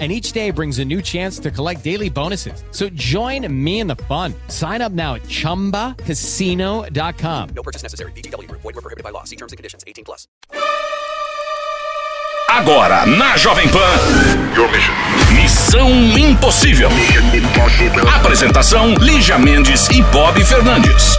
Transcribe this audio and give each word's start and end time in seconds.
and 0.00 0.10
each 0.10 0.32
day 0.32 0.50
brings 0.50 0.80
a 0.80 0.84
new 0.84 1.00
chance 1.00 1.38
to 1.38 1.52
collect 1.52 1.84
daily 1.84 2.10
bonuses. 2.10 2.64
So 2.72 2.88
join 2.94 3.46
me 3.64 3.78
in 3.78 3.86
the 3.86 3.94
fun. 4.08 4.34
Sign 4.48 4.82
up 4.82 4.90
now 4.90 5.14
at 5.14 5.22
ChumbaCasino.com. 5.22 7.48
No 7.54 7.62
purchase 7.62 7.84
necessary. 7.84 8.10
BGW. 8.12 8.50
Void 8.50 8.64
were 8.64 8.72
prohibited 8.72 9.04
by 9.04 9.10
law. 9.10 9.22
See 9.22 9.36
terms 9.36 9.52
and 9.52 9.56
conditions. 9.56 9.84
18 9.86 10.04
plus. 10.04 10.26
Agora, 12.48 13.04
na 13.04 13.36
Jovem 13.36 13.68
Pan. 13.68 13.98
Missão 15.34 15.90
Impossível. 16.16 16.88
Apresentação: 18.14 18.94
Lígia 18.94 19.36
Mendes 19.38 19.88
e 19.88 20.00
Bob 20.04 20.42
Fernandes. 20.44 21.16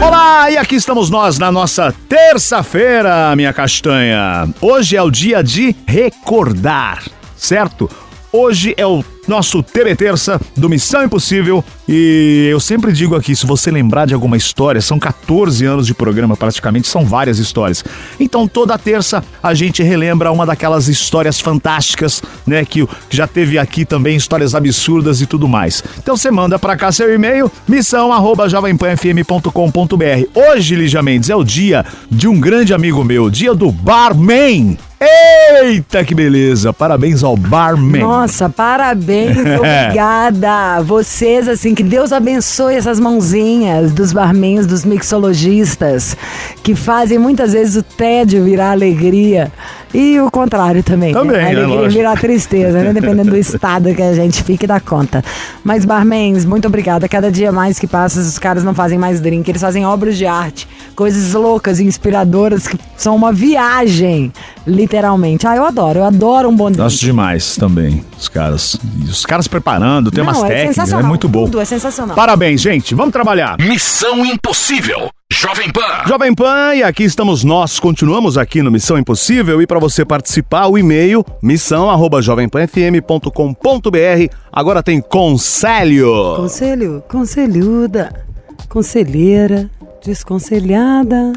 Olá, 0.00 0.50
e 0.50 0.56
aqui 0.56 0.76
estamos 0.76 1.10
nós 1.10 1.38
na 1.38 1.50
nossa 1.50 1.92
terça-feira, 2.08 3.34
minha 3.34 3.52
castanha. 3.52 4.48
Hoje 4.60 4.96
é 4.96 5.02
o 5.02 5.10
dia 5.10 5.42
de 5.42 5.74
recordar, 5.86 7.02
certo? 7.42 7.90
Hoje 8.32 8.72
é 8.76 8.86
o 8.86 9.02
nosso 9.26 9.62
TV 9.62 9.94
Terça 9.94 10.40
do 10.56 10.68
Missão 10.68 11.04
Impossível 11.04 11.64
e 11.88 12.48
eu 12.50 12.58
sempre 12.60 12.92
digo 12.92 13.16
aqui, 13.16 13.36
se 13.36 13.46
você 13.46 13.70
lembrar 13.70 14.06
de 14.06 14.14
alguma 14.14 14.36
história, 14.36 14.80
são 14.80 14.98
14 14.98 15.64
anos 15.64 15.86
de 15.86 15.94
programa 15.94 16.36
praticamente, 16.36 16.88
são 16.88 17.04
várias 17.04 17.38
histórias. 17.38 17.84
Então 18.18 18.48
toda 18.48 18.78
terça 18.78 19.22
a 19.42 19.52
gente 19.52 19.82
relembra 19.82 20.32
uma 20.32 20.46
daquelas 20.46 20.88
histórias 20.88 21.38
fantásticas, 21.40 22.22
né, 22.46 22.64
que, 22.64 22.88
já 23.10 23.26
teve 23.26 23.58
aqui 23.58 23.84
também 23.84 24.16
histórias 24.16 24.54
absurdas 24.54 25.20
e 25.20 25.26
tudo 25.26 25.48
mais. 25.48 25.82
Então 25.98 26.16
você 26.16 26.30
manda 26.30 26.58
para 26.58 26.74
cá 26.76 26.92
seu 26.92 27.12
e-mail, 27.12 27.52
missão@jovempanfm.com.br. 27.68 30.28
Hoje, 30.34 30.76
Lígia 30.76 31.02
Mendes, 31.02 31.28
é 31.30 31.36
o 31.36 31.44
dia 31.44 31.84
de 32.10 32.26
um 32.28 32.40
grande 32.40 32.72
amigo 32.72 33.04
meu, 33.04 33.28
dia 33.28 33.54
do 33.54 33.70
Barman. 33.70 34.78
Eita, 35.04 36.04
que 36.04 36.14
beleza! 36.14 36.72
Parabéns 36.72 37.24
ao 37.24 37.36
Barman. 37.36 38.02
Nossa, 38.02 38.48
parabéns, 38.48 39.11
obrigada. 39.58 40.82
Vocês, 40.82 41.48
assim, 41.48 41.74
que 41.74 41.82
Deus 41.82 42.12
abençoe 42.12 42.74
essas 42.74 42.98
mãozinhas 42.98 43.92
dos 43.92 44.12
barmans, 44.12 44.66
dos 44.66 44.84
mixologistas, 44.84 46.16
que 46.62 46.74
fazem 46.74 47.18
muitas 47.18 47.52
vezes 47.52 47.76
o 47.76 47.82
tédio 47.82 48.44
virar 48.44 48.72
alegria. 48.72 49.52
E 49.94 50.18
o 50.20 50.30
contrário 50.30 50.82
também. 50.82 51.12
Também, 51.12 51.36
né? 51.36 51.50
A 51.50 51.54
né? 51.54 51.64
alegria 51.64 51.88
virar 51.88 52.18
tristeza, 52.18 52.82
né? 52.82 52.92
Dependendo 52.92 53.30
do 53.30 53.36
estado 53.38 53.94
que 53.94 54.02
a 54.02 54.14
gente 54.14 54.42
fique 54.42 54.66
dá 54.66 54.80
conta. 54.80 55.22
Mas, 55.62 55.84
barmans, 55.84 56.44
muito 56.44 56.66
obrigada. 56.66 57.08
Cada 57.08 57.30
dia 57.30 57.52
mais 57.52 57.78
que 57.78 57.86
passa, 57.86 58.20
os 58.20 58.38
caras 58.38 58.64
não 58.64 58.74
fazem 58.74 58.98
mais 58.98 59.20
drink, 59.20 59.48
eles 59.50 59.60
fazem 59.60 59.84
obras 59.84 60.16
de 60.16 60.26
arte, 60.26 60.66
coisas 60.96 61.34
loucas 61.34 61.78
e 61.78 61.84
inspiradoras 61.84 62.66
que 62.66 62.78
são 62.96 63.14
uma 63.14 63.32
viagem, 63.32 64.32
literalmente. 64.66 65.46
Ah, 65.46 65.56
eu 65.56 65.64
adoro, 65.64 66.00
eu 66.00 66.04
adoro 66.04 66.48
um 66.48 66.56
bom 66.56 66.70
drink. 66.70 66.82
Gosto 66.82 67.00
demais 67.00 67.56
também, 67.56 68.04
os 68.18 68.28
caras. 68.28 68.78
E 68.98 69.04
os 69.04 69.26
caras 69.26 69.46
preparando, 69.46 70.10
tem 70.10 70.24
Não, 70.24 70.32
umas 70.32 70.42
é 70.44 70.48
técnicas, 70.48 70.78
é 70.78 70.80
sensacional, 70.80 71.08
muito 71.08 71.28
bom. 71.28 71.44
tudo 71.44 71.60
é 71.60 71.64
sensacional. 71.64 72.16
Parabéns, 72.16 72.60
gente. 72.60 72.94
Vamos 72.94 73.12
trabalhar. 73.12 73.56
Missão 73.60 74.24
Impossível. 74.24 75.10
Jovem 75.32 75.72
Pan. 75.72 76.04
Jovem 76.06 76.34
Pan, 76.34 76.74
e 76.74 76.82
aqui 76.82 77.04
estamos 77.04 77.42
nós, 77.42 77.80
continuamos 77.80 78.36
aqui 78.36 78.60
no 78.60 78.70
Missão 78.70 78.98
Impossível 78.98 79.62
e 79.62 79.66
para 79.66 79.78
você 79.78 80.04
participar, 80.04 80.66
o 80.66 80.76
e-mail 80.76 81.24
missão@jovempanfm.com.br. 81.40 84.34
Agora 84.52 84.82
tem 84.82 85.00
conselho. 85.00 86.36
Conselho, 86.36 87.02
conselhuda, 87.08 88.26
conselheira, 88.68 89.70
desconselhada. 90.04 91.32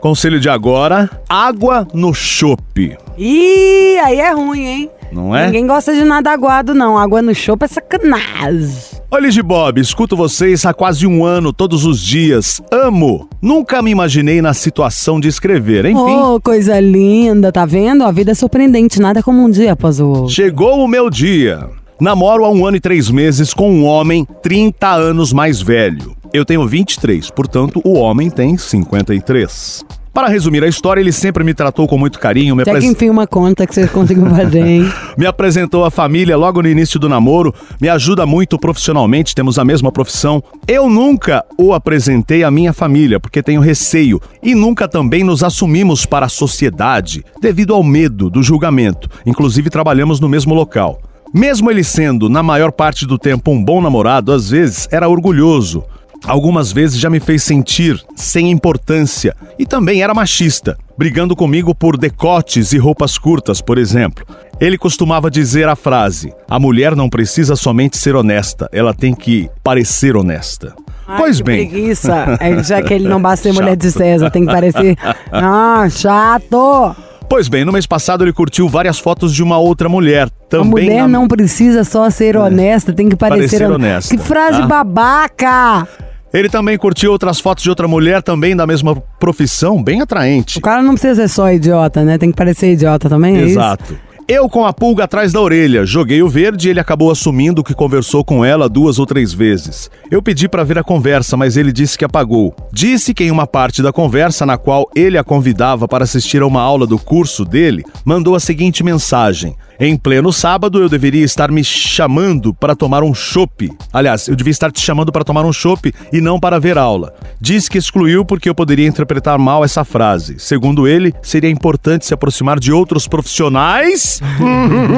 Conselho 0.00 0.40
de 0.40 0.48
agora, 0.48 1.08
água 1.28 1.86
no 1.94 2.12
chope. 2.12 2.98
Ih, 3.16 4.00
aí 4.00 4.18
é 4.18 4.32
ruim, 4.32 4.66
hein? 4.66 4.90
Não 5.12 5.34
é? 5.34 5.46
Ninguém 5.46 5.66
gosta 5.66 5.94
de 5.94 6.04
nada 6.04 6.30
aguado, 6.30 6.74
não. 6.74 6.98
Água 6.98 7.22
no 7.22 7.34
chopp 7.34 7.64
é 7.64 7.68
sacanagem. 7.68 8.96
De 9.30 9.42
Bob, 9.42 9.80
escuto 9.80 10.16
vocês 10.16 10.64
há 10.66 10.74
quase 10.74 11.06
um 11.06 11.24
ano, 11.24 11.52
todos 11.52 11.84
os 11.84 12.00
dias. 12.00 12.60
Amo! 12.70 13.28
Nunca 13.40 13.80
me 13.82 13.90
imaginei 13.90 14.42
na 14.42 14.52
situação 14.52 15.18
de 15.18 15.26
escrever, 15.26 15.84
enfim. 15.86 15.98
Oh, 15.98 16.40
coisa 16.40 16.78
linda, 16.78 17.50
tá 17.50 17.64
vendo? 17.64 18.04
A 18.04 18.12
vida 18.12 18.32
é 18.32 18.34
surpreendente, 18.34 19.00
nada 19.00 19.22
como 19.22 19.42
um 19.42 19.50
dia 19.50 19.72
após 19.72 20.00
o 20.00 20.08
outro. 20.08 20.28
Chegou 20.28 20.84
o 20.84 20.88
meu 20.88 21.08
dia. 21.08 21.68
Namoro 22.00 22.44
há 22.44 22.50
um 22.50 22.66
ano 22.66 22.76
e 22.76 22.80
três 22.80 23.10
meses 23.10 23.54
com 23.54 23.70
um 23.70 23.84
homem 23.84 24.26
30 24.42 24.86
anos 24.86 25.32
mais 25.32 25.62
velho. 25.62 26.14
Eu 26.32 26.44
tenho 26.44 26.66
23, 26.66 27.30
portanto, 27.30 27.80
o 27.82 27.94
homem 27.94 28.28
tem 28.28 28.58
53. 28.58 29.84
Para 30.16 30.28
resumir 30.28 30.64
a 30.64 30.66
história, 30.66 30.98
ele 30.98 31.12
sempre 31.12 31.44
me 31.44 31.52
tratou 31.52 31.86
com 31.86 31.98
muito 31.98 32.18
carinho, 32.18 32.56
me, 32.56 32.62
Até 32.62 32.70
que 32.70 32.76
apres- 32.78 32.90
enfim 32.90 33.10
uma 33.10 33.26
conta 33.26 33.66
que 33.66 33.74
você 33.74 33.86
conseguiu 33.92 34.24
fazer, 34.30 34.66
hein? 34.66 34.90
me 35.14 35.26
apresentou 35.26 35.84
a 35.84 35.90
família 35.90 36.38
logo 36.38 36.62
no 36.62 36.68
início 36.70 36.98
do 36.98 37.06
namoro, 37.06 37.54
me 37.78 37.86
ajuda 37.90 38.24
muito 38.24 38.58
profissionalmente, 38.58 39.34
temos 39.34 39.58
a 39.58 39.64
mesma 39.64 39.92
profissão. 39.92 40.42
Eu 40.66 40.88
nunca 40.88 41.44
o 41.58 41.74
apresentei 41.74 42.42
à 42.44 42.50
minha 42.50 42.72
família, 42.72 43.20
porque 43.20 43.42
tenho 43.42 43.60
receio, 43.60 44.18
e 44.42 44.54
nunca 44.54 44.88
também 44.88 45.22
nos 45.22 45.44
assumimos 45.44 46.06
para 46.06 46.24
a 46.24 46.30
sociedade, 46.30 47.22
devido 47.38 47.74
ao 47.74 47.82
medo 47.82 48.30
do 48.30 48.42
julgamento. 48.42 49.10
Inclusive, 49.26 49.68
trabalhamos 49.68 50.18
no 50.18 50.30
mesmo 50.30 50.54
local. 50.54 50.98
Mesmo 51.34 51.70
ele 51.70 51.84
sendo, 51.84 52.30
na 52.30 52.42
maior 52.42 52.72
parte 52.72 53.04
do 53.06 53.18
tempo, 53.18 53.50
um 53.50 53.62
bom 53.62 53.82
namorado, 53.82 54.32
às 54.32 54.48
vezes 54.48 54.88
era 54.90 55.10
orgulhoso. 55.10 55.84
Algumas 56.26 56.72
vezes 56.72 56.98
já 56.98 57.08
me 57.08 57.20
fez 57.20 57.42
sentir 57.44 58.02
sem 58.16 58.50
importância 58.50 59.34
e 59.58 59.64
também 59.64 60.02
era 60.02 60.12
machista, 60.12 60.76
brigando 60.98 61.36
comigo 61.36 61.72
por 61.74 61.96
decotes 61.96 62.72
e 62.72 62.78
roupas 62.78 63.16
curtas, 63.16 63.60
por 63.60 63.78
exemplo. 63.78 64.26
Ele 64.60 64.76
costumava 64.76 65.30
dizer 65.30 65.68
a 65.68 65.76
frase: 65.76 66.32
a 66.50 66.58
mulher 66.58 66.96
não 66.96 67.08
precisa 67.08 67.54
somente 67.54 67.96
ser 67.96 68.16
honesta, 68.16 68.68
ela 68.72 68.92
tem 68.92 69.14
que 69.14 69.48
parecer 69.62 70.16
honesta. 70.16 70.74
Ai, 71.06 71.18
pois 71.18 71.36
que 71.38 71.44
bem, 71.44 71.68
preguiça. 71.68 72.36
É, 72.40 72.60
já 72.64 72.82
que 72.82 72.92
ele 72.92 73.08
não 73.08 73.22
basta 73.22 73.44
ser 73.44 73.52
mulher 73.54 73.76
de 73.76 73.90
César, 73.92 74.28
tem 74.30 74.44
que 74.44 74.52
parecer. 74.52 74.96
Ah, 75.30 75.86
chato! 75.90 76.96
pois 77.28 77.48
bem, 77.48 77.64
no 77.64 77.72
mês 77.72 77.86
passado 77.86 78.22
ele 78.22 78.32
curtiu 78.32 78.68
várias 78.68 79.00
fotos 79.00 79.34
de 79.34 79.42
uma 79.42 79.58
outra 79.58 79.88
mulher, 79.88 80.28
A 80.28 80.48
também 80.48 80.70
mulher 80.70 81.02
na- 81.02 81.08
não 81.08 81.26
precisa 81.26 81.82
só 81.82 82.08
ser 82.08 82.36
honesta, 82.36 82.92
tem 82.92 83.08
que 83.08 83.16
parecer, 83.16 83.58
Parecer 83.58 83.68
hon- 83.70 83.74
honesta, 83.74 84.16
Que 84.16 84.22
frase 84.22 84.60
tá? 84.60 84.66
babaca! 84.66 85.88
Ele 86.36 86.50
também 86.50 86.76
curtiu 86.76 87.12
outras 87.12 87.40
fotos 87.40 87.64
de 87.64 87.70
outra 87.70 87.88
mulher 87.88 88.22
também 88.22 88.54
da 88.54 88.66
mesma 88.66 88.94
profissão, 89.18 89.82
bem 89.82 90.02
atraente. 90.02 90.58
O 90.58 90.60
cara 90.60 90.82
não 90.82 90.92
precisa 90.92 91.14
ser 91.14 91.28
só 91.28 91.50
idiota, 91.50 92.04
né? 92.04 92.18
Tem 92.18 92.30
que 92.30 92.36
parecer 92.36 92.72
idiota 92.72 93.08
também, 93.08 93.38
é 93.38 93.40
isso? 93.44 93.52
Exato. 93.52 93.98
Eu 94.28 94.46
com 94.48 94.66
a 94.66 94.72
pulga 94.72 95.04
atrás 95.04 95.32
da 95.32 95.40
orelha, 95.40 95.86
joguei 95.86 96.20
o 96.20 96.28
verde 96.28 96.66
e 96.66 96.70
ele 96.72 96.80
acabou 96.80 97.12
assumindo 97.12 97.62
que 97.62 97.72
conversou 97.72 98.22
com 98.24 98.44
ela 98.44 98.68
duas 98.68 98.98
ou 98.98 99.06
três 99.06 99.32
vezes. 99.32 99.88
Eu 100.10 100.20
pedi 100.20 100.46
para 100.46 100.64
ver 100.64 100.76
a 100.78 100.82
conversa, 100.82 101.36
mas 101.36 101.56
ele 101.56 101.72
disse 101.72 101.96
que 101.96 102.04
apagou. 102.04 102.52
Disse 102.72 103.14
que 103.14 103.24
em 103.24 103.30
uma 103.30 103.46
parte 103.46 103.82
da 103.82 103.92
conversa 103.92 104.44
na 104.44 104.58
qual 104.58 104.90
ele 104.94 105.16
a 105.16 105.24
convidava 105.24 105.86
para 105.88 106.04
assistir 106.04 106.42
a 106.42 106.46
uma 106.46 106.60
aula 106.60 106.86
do 106.86 106.98
curso 106.98 107.44
dele, 107.44 107.84
mandou 108.04 108.34
a 108.34 108.40
seguinte 108.40 108.82
mensagem: 108.82 109.54
Em 109.78 109.94
pleno 109.96 110.32
sábado 110.32 110.80
eu 110.80 110.88
deveria 110.88 111.24
estar 111.24 111.50
me 111.50 111.62
chamando 111.62 112.54
para 112.54 112.74
tomar 112.74 113.02
um 113.02 113.12
chopp. 113.12 113.70
Aliás, 113.92 114.26
eu 114.26 114.34
devia 114.34 114.50
estar 114.50 114.72
te 114.72 114.80
chamando 114.80 115.12
para 115.12 115.24
tomar 115.24 115.44
um 115.44 115.52
chopp 115.52 115.92
e 116.10 116.20
não 116.20 116.40
para 116.40 116.58
ver 116.58 116.78
aula. 116.78 117.12
Diz 117.38 117.68
que 117.68 117.76
excluiu 117.76 118.24
porque 118.24 118.48
eu 118.48 118.54
poderia 118.54 118.88
interpretar 118.88 119.38
mal 119.38 119.62
essa 119.62 119.84
frase. 119.84 120.36
Segundo 120.38 120.88
ele, 120.88 121.12
seria 121.22 121.50
importante 121.50 122.06
se 122.06 122.14
aproximar 122.14 122.58
de 122.58 122.72
outros 122.72 123.06
profissionais 123.06 124.20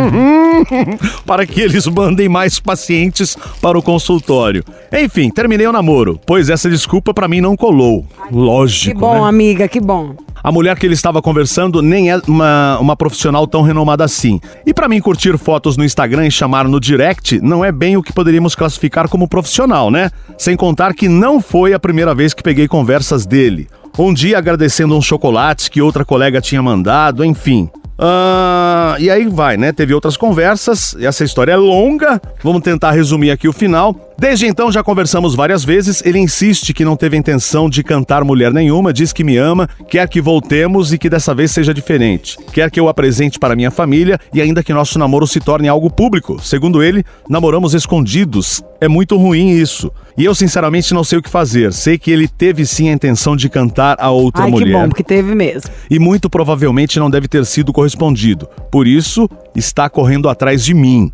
para 1.26 1.44
que 1.44 1.60
eles 1.60 1.86
mandem 1.88 2.28
mais 2.28 2.60
pacientes 2.60 3.36
para 3.60 3.76
o 3.76 3.82
consultório. 3.82 4.62
Enfim, 4.92 5.28
terminei 5.30 5.66
o 5.66 5.72
namoro, 5.72 6.20
pois 6.24 6.48
essa 6.48 6.70
desculpa 6.70 7.12
para 7.12 7.26
mim 7.26 7.40
não 7.40 7.56
colou. 7.56 8.06
Lógico. 8.30 8.94
Que 8.94 9.00
bom, 9.00 9.22
né? 9.22 9.28
amiga, 9.28 9.66
que 9.66 9.80
bom. 9.80 10.14
A 10.42 10.52
mulher 10.52 10.78
que 10.78 10.86
ele 10.86 10.94
estava 10.94 11.20
conversando 11.20 11.82
nem 11.82 12.10
é 12.10 12.20
uma, 12.26 12.78
uma 12.78 12.96
profissional 12.96 13.46
tão 13.46 13.62
renomada 13.62 14.04
assim. 14.04 14.40
E 14.68 14.74
para 14.74 14.86
mim 14.86 15.00
curtir 15.00 15.38
fotos 15.38 15.78
no 15.78 15.84
Instagram 15.84 16.26
e 16.26 16.30
chamar 16.30 16.68
no 16.68 16.78
direct 16.78 17.40
não 17.40 17.64
é 17.64 17.72
bem 17.72 17.96
o 17.96 18.02
que 18.02 18.12
poderíamos 18.12 18.54
classificar 18.54 19.08
como 19.08 19.26
profissional, 19.26 19.90
né? 19.90 20.10
Sem 20.36 20.58
contar 20.58 20.92
que 20.92 21.08
não 21.08 21.40
foi 21.40 21.72
a 21.72 21.78
primeira 21.78 22.14
vez 22.14 22.34
que 22.34 22.42
peguei 22.42 22.68
conversas 22.68 23.24
dele. 23.24 23.66
Um 23.98 24.12
dia 24.12 24.36
agradecendo 24.36 24.94
uns 24.94 25.06
chocolates 25.06 25.68
que 25.68 25.80
outra 25.80 26.04
colega 26.04 26.38
tinha 26.38 26.62
mandado, 26.62 27.24
enfim. 27.24 27.70
Ah, 27.98 28.94
e 28.98 29.08
aí 29.08 29.26
vai, 29.26 29.56
né? 29.56 29.72
Teve 29.72 29.94
outras 29.94 30.18
conversas, 30.18 30.94
essa 31.00 31.24
história 31.24 31.52
é 31.52 31.56
longa, 31.56 32.20
vamos 32.42 32.60
tentar 32.60 32.90
resumir 32.90 33.30
aqui 33.30 33.48
o 33.48 33.54
final. 33.54 34.07
Desde 34.20 34.46
então 34.46 34.72
já 34.72 34.82
conversamos 34.82 35.36
várias 35.36 35.64
vezes. 35.64 36.02
Ele 36.04 36.18
insiste 36.18 36.74
que 36.74 36.84
não 36.84 36.96
teve 36.96 37.16
intenção 37.16 37.70
de 37.70 37.84
cantar 37.84 38.24
mulher 38.24 38.52
nenhuma, 38.52 38.92
diz 38.92 39.12
que 39.12 39.22
me 39.22 39.36
ama, 39.36 39.68
quer 39.88 40.08
que 40.08 40.20
voltemos 40.20 40.92
e 40.92 40.98
que 40.98 41.08
dessa 41.08 41.32
vez 41.32 41.52
seja 41.52 41.72
diferente. 41.72 42.36
Quer 42.52 42.68
que 42.68 42.80
eu 42.80 42.88
apresente 42.88 43.38
para 43.38 43.54
minha 43.54 43.70
família 43.70 44.18
e 44.34 44.40
ainda 44.42 44.60
que 44.60 44.74
nosso 44.74 44.98
namoro 44.98 45.24
se 45.24 45.38
torne 45.38 45.68
algo 45.68 45.88
público. 45.88 46.40
Segundo 46.42 46.82
ele, 46.82 47.04
namoramos 47.28 47.74
escondidos. 47.74 48.60
É 48.80 48.88
muito 48.88 49.16
ruim 49.16 49.50
isso. 49.50 49.88
E 50.16 50.24
eu 50.24 50.34
sinceramente 50.34 50.92
não 50.92 51.04
sei 51.04 51.20
o 51.20 51.22
que 51.22 51.30
fazer. 51.30 51.72
Sei 51.72 51.96
que 51.96 52.10
ele 52.10 52.26
teve 52.26 52.66
sim 52.66 52.88
a 52.88 52.92
intenção 52.92 53.36
de 53.36 53.48
cantar 53.48 53.98
a 54.00 54.10
outra 54.10 54.42
Ai, 54.42 54.50
mulher. 54.50 54.66
que 54.66 54.72
bom, 54.72 54.88
porque 54.88 55.04
teve 55.04 55.32
mesmo. 55.32 55.70
E 55.88 56.00
muito 56.00 56.28
provavelmente 56.28 56.98
não 56.98 57.08
deve 57.08 57.28
ter 57.28 57.46
sido 57.46 57.72
correspondido. 57.72 58.48
Por 58.68 58.88
isso, 58.88 59.30
está 59.54 59.88
correndo 59.88 60.28
atrás 60.28 60.64
de 60.64 60.74
mim. 60.74 61.12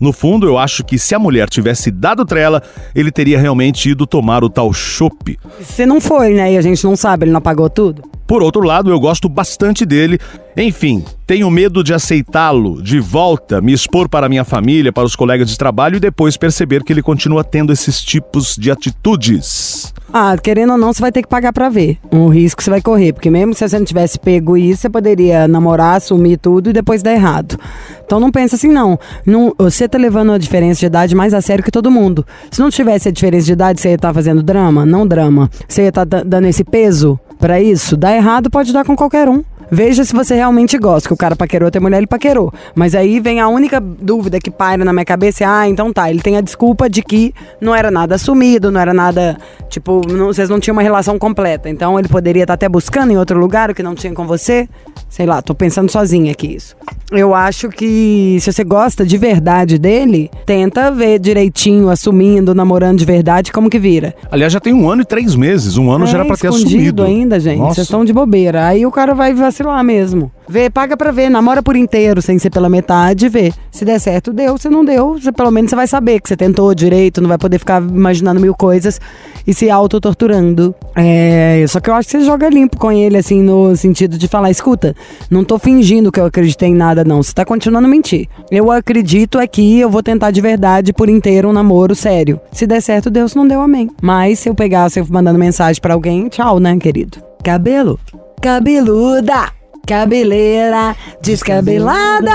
No 0.00 0.12
fundo, 0.12 0.46
eu 0.46 0.58
acho 0.58 0.84
que 0.84 0.98
se 0.98 1.14
a 1.14 1.18
mulher 1.18 1.48
tivesse 1.48 1.90
dado 1.90 2.24
trela, 2.24 2.62
ele 2.94 3.10
teria 3.10 3.38
realmente 3.38 3.90
ido 3.90 4.06
tomar 4.06 4.42
o 4.44 4.50
tal 4.50 4.72
chopp. 4.72 5.38
Se 5.60 5.86
não 5.86 6.00
foi, 6.00 6.34
né? 6.34 6.52
E 6.52 6.58
a 6.58 6.62
gente 6.62 6.82
não 6.84 6.96
sabe, 6.96 7.24
ele 7.24 7.32
não 7.32 7.38
apagou 7.38 7.70
tudo. 7.70 8.02
Por 8.26 8.42
outro 8.42 8.62
lado, 8.62 8.90
eu 8.90 8.98
gosto 8.98 9.28
bastante 9.28 9.84
dele. 9.84 10.18
Enfim, 10.56 11.04
tenho 11.26 11.50
medo 11.50 11.82
de 11.82 11.94
aceitá-lo 11.94 12.82
de 12.82 13.00
volta, 13.00 13.60
me 13.60 13.72
expor 13.72 14.08
para 14.08 14.28
minha 14.28 14.44
família, 14.44 14.92
para 14.92 15.04
os 15.04 15.16
colegas 15.16 15.48
de 15.48 15.56
trabalho 15.56 15.96
e 15.96 16.00
depois 16.00 16.36
perceber 16.36 16.82
que 16.84 16.92
ele 16.92 17.02
continua 17.02 17.42
tendo 17.42 17.72
esses 17.72 18.00
tipos 18.00 18.54
de 18.56 18.70
atitudes. 18.70 19.92
Ah, 20.12 20.36
querendo 20.36 20.72
ou 20.72 20.78
não, 20.78 20.92
você 20.92 21.00
vai 21.00 21.10
ter 21.10 21.22
que 21.22 21.28
pagar 21.28 21.54
pra 21.54 21.70
ver. 21.70 21.96
Um 22.12 22.28
risco 22.28 22.62
você 22.62 22.68
vai 22.68 22.82
correr, 22.82 23.14
porque 23.14 23.30
mesmo 23.30 23.54
se 23.54 23.66
você 23.66 23.78
não 23.78 23.86
tivesse 23.86 24.18
pego 24.18 24.58
isso, 24.58 24.82
você 24.82 24.90
poderia 24.90 25.48
namorar, 25.48 25.96
assumir 25.96 26.36
tudo 26.36 26.68
e 26.68 26.72
depois 26.74 27.02
dar 27.02 27.12
errado. 27.12 27.58
Então 28.04 28.20
não 28.20 28.30
pensa 28.30 28.56
assim, 28.56 28.68
não. 28.68 28.98
não 29.24 29.54
você 29.56 29.88
tá 29.88 29.96
levando 29.96 30.32
a 30.32 30.38
diferença 30.38 30.80
de 30.80 30.86
idade 30.86 31.14
mais 31.14 31.32
a 31.32 31.40
sério 31.40 31.64
que 31.64 31.70
todo 31.70 31.90
mundo. 31.90 32.26
Se 32.50 32.60
não 32.60 32.68
tivesse 32.68 33.08
a 33.08 33.12
diferença 33.12 33.46
de 33.46 33.52
idade, 33.52 33.80
você 33.80 33.88
ia 33.88 33.94
estar 33.94 34.12
fazendo 34.12 34.42
drama? 34.42 34.84
Não 34.84 35.06
drama. 35.06 35.50
Você 35.66 35.84
ia 35.84 35.88
estar 35.88 36.04
dando 36.04 36.46
esse 36.46 36.62
peso 36.62 37.18
pra 37.42 37.60
isso? 37.60 37.96
Dá 37.96 38.14
errado, 38.14 38.48
pode 38.48 38.72
dar 38.72 38.84
com 38.84 38.94
qualquer 38.94 39.28
um. 39.28 39.42
Veja 39.68 40.04
se 40.04 40.12
você 40.14 40.34
realmente 40.34 40.78
gosta, 40.78 41.08
que 41.08 41.14
o 41.14 41.16
cara 41.16 41.34
paquerou, 41.34 41.70
tem 41.70 41.80
mulher, 41.82 41.96
ele 41.96 42.06
paquerou. 42.06 42.52
Mas 42.74 42.94
aí 42.94 43.18
vem 43.18 43.40
a 43.40 43.48
única 43.48 43.80
dúvida 43.80 44.38
que 44.38 44.50
paira 44.50 44.84
na 44.84 44.92
minha 44.92 45.04
cabeça, 45.04 45.42
é, 45.42 45.46
ah, 45.46 45.66
então 45.68 45.92
tá, 45.92 46.08
ele 46.10 46.20
tem 46.20 46.36
a 46.36 46.40
desculpa 46.42 46.88
de 46.90 47.02
que 47.02 47.34
não 47.60 47.74
era 47.74 47.90
nada 47.90 48.14
assumido, 48.14 48.70
não 48.70 48.78
era 48.80 48.92
nada, 48.94 49.36
tipo, 49.70 50.02
não- 50.12 50.26
vocês 50.26 50.48
não 50.50 50.60
tinham 50.60 50.74
uma 50.76 50.82
relação 50.82 51.18
completa. 51.18 51.68
Então 51.70 51.98
ele 51.98 52.06
poderia 52.06 52.42
estar 52.42 52.54
até 52.54 52.68
buscando 52.68 53.12
em 53.12 53.16
outro 53.16 53.38
lugar 53.40 53.70
o 53.70 53.74
que 53.74 53.82
não 53.82 53.94
tinha 53.94 54.12
com 54.12 54.26
você. 54.26 54.68
Sei 55.12 55.26
lá, 55.26 55.42
tô 55.42 55.54
pensando 55.54 55.92
sozinha 55.92 56.32
aqui 56.32 56.54
isso. 56.56 56.74
Eu 57.10 57.34
acho 57.34 57.68
que 57.68 58.38
se 58.40 58.50
você 58.50 58.64
gosta 58.64 59.04
de 59.04 59.18
verdade 59.18 59.76
dele, 59.78 60.30
tenta 60.46 60.90
ver 60.90 61.18
direitinho, 61.18 61.90
assumindo, 61.90 62.54
namorando 62.54 62.98
de 62.98 63.04
verdade, 63.04 63.52
como 63.52 63.68
que 63.68 63.78
vira. 63.78 64.14
Aliás, 64.30 64.50
já 64.50 64.58
tem 64.58 64.72
um 64.72 64.88
ano 64.88 65.02
e 65.02 65.04
três 65.04 65.34
meses. 65.36 65.76
Um 65.76 65.90
ano 65.90 66.06
já 66.06 66.16
era 66.16 66.24
pra 66.26 66.34
ter 66.34 66.46
É, 66.46 66.48
assumido. 66.48 67.02
ainda, 67.02 67.38
gente. 67.38 67.58
Nossa. 67.58 67.74
Vocês 67.74 67.86
estão 67.88 68.06
de 68.06 68.12
bobeira. 68.14 68.66
Aí 68.66 68.86
o 68.86 68.90
cara 68.90 69.12
vai 69.14 69.34
vacilar 69.34 69.84
mesmo. 69.84 70.32
Vê, 70.48 70.68
paga 70.68 70.96
pra 70.96 71.10
ver, 71.10 71.30
namora 71.30 71.62
por 71.62 71.76
inteiro, 71.76 72.20
sem 72.20 72.38
ser 72.38 72.50
pela 72.50 72.68
metade, 72.68 73.28
vê. 73.28 73.52
Se 73.70 73.84
der 73.84 73.98
certo, 73.98 74.32
deu. 74.32 74.58
Se 74.58 74.68
não 74.68 74.84
deu, 74.84 75.18
você, 75.18 75.32
pelo 75.32 75.50
menos 75.50 75.70
você 75.70 75.76
vai 75.76 75.86
saber 75.86 76.20
que 76.20 76.28
você 76.28 76.36
tentou 76.36 76.74
direito, 76.74 77.20
não 77.20 77.28
vai 77.28 77.38
poder 77.38 77.58
ficar 77.58 77.80
imaginando 77.80 78.40
mil 78.40 78.54
coisas 78.54 79.00
e 79.46 79.54
se 79.54 79.70
auto-torturando. 79.70 80.74
É, 80.94 81.64
só 81.68 81.80
que 81.80 81.88
eu 81.88 81.94
acho 81.94 82.08
que 82.08 82.18
você 82.18 82.24
joga 82.24 82.48
limpo 82.48 82.76
com 82.76 82.90
ele, 82.92 83.16
assim, 83.16 83.40
no 83.42 83.74
sentido 83.76 84.18
de 84.18 84.28
falar, 84.28 84.50
escuta, 84.50 84.94
não 85.30 85.44
tô 85.44 85.58
fingindo 85.58 86.12
que 86.12 86.20
eu 86.20 86.26
acreditei 86.26 86.68
em 86.68 86.74
nada, 86.74 87.04
não. 87.04 87.22
Você 87.22 87.32
tá 87.32 87.44
continuando 87.44 87.86
a 87.86 87.90
mentir. 87.90 88.28
Eu 88.50 88.70
acredito 88.70 89.38
aqui, 89.38 89.78
eu 89.78 89.88
vou 89.88 90.02
tentar 90.02 90.30
de 90.30 90.40
verdade 90.40 90.92
por 90.92 91.08
inteiro 91.08 91.48
um 91.48 91.52
namoro 91.52 91.94
sério. 91.94 92.40
Se 92.52 92.66
der 92.66 92.82
certo, 92.82 93.10
Deus 93.10 93.34
não 93.34 93.46
deu, 93.46 93.60
amém. 93.60 93.90
Mas 94.02 94.40
se 94.40 94.48
eu 94.48 94.54
pegar, 94.54 94.90
se 94.90 95.00
eu 95.00 95.06
mandando 95.08 95.38
mensagem 95.38 95.80
pra 95.80 95.94
alguém, 95.94 96.28
tchau, 96.28 96.58
né, 96.58 96.76
querido? 96.76 97.18
Cabelo, 97.42 97.98
cabeluda. 98.40 99.61
Cabeleira 99.86 100.96
descabelada. 101.20 102.30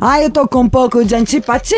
Ai, 0.00 0.24
eu 0.24 0.30
tô 0.30 0.46
com 0.46 0.60
um 0.60 0.68
pouco 0.68 1.04
de 1.04 1.14
antipatia. 1.14 1.76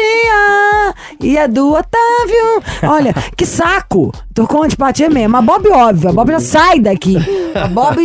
E 1.20 1.36
é 1.36 1.48
do 1.48 1.72
Otávio. 1.72 2.62
Olha, 2.82 3.14
que 3.36 3.46
saco. 3.46 4.12
Tô 4.34 4.46
com 4.46 4.62
antipatia 4.62 5.08
mesmo. 5.08 5.36
A 5.38 5.42
Bob, 5.42 5.66
óbvio. 5.70 6.10
A 6.10 6.12
Bob 6.12 6.30
já 6.30 6.40
sai 6.40 6.78
daqui. 6.78 7.16
A 7.54 7.68
Bob, 7.68 7.96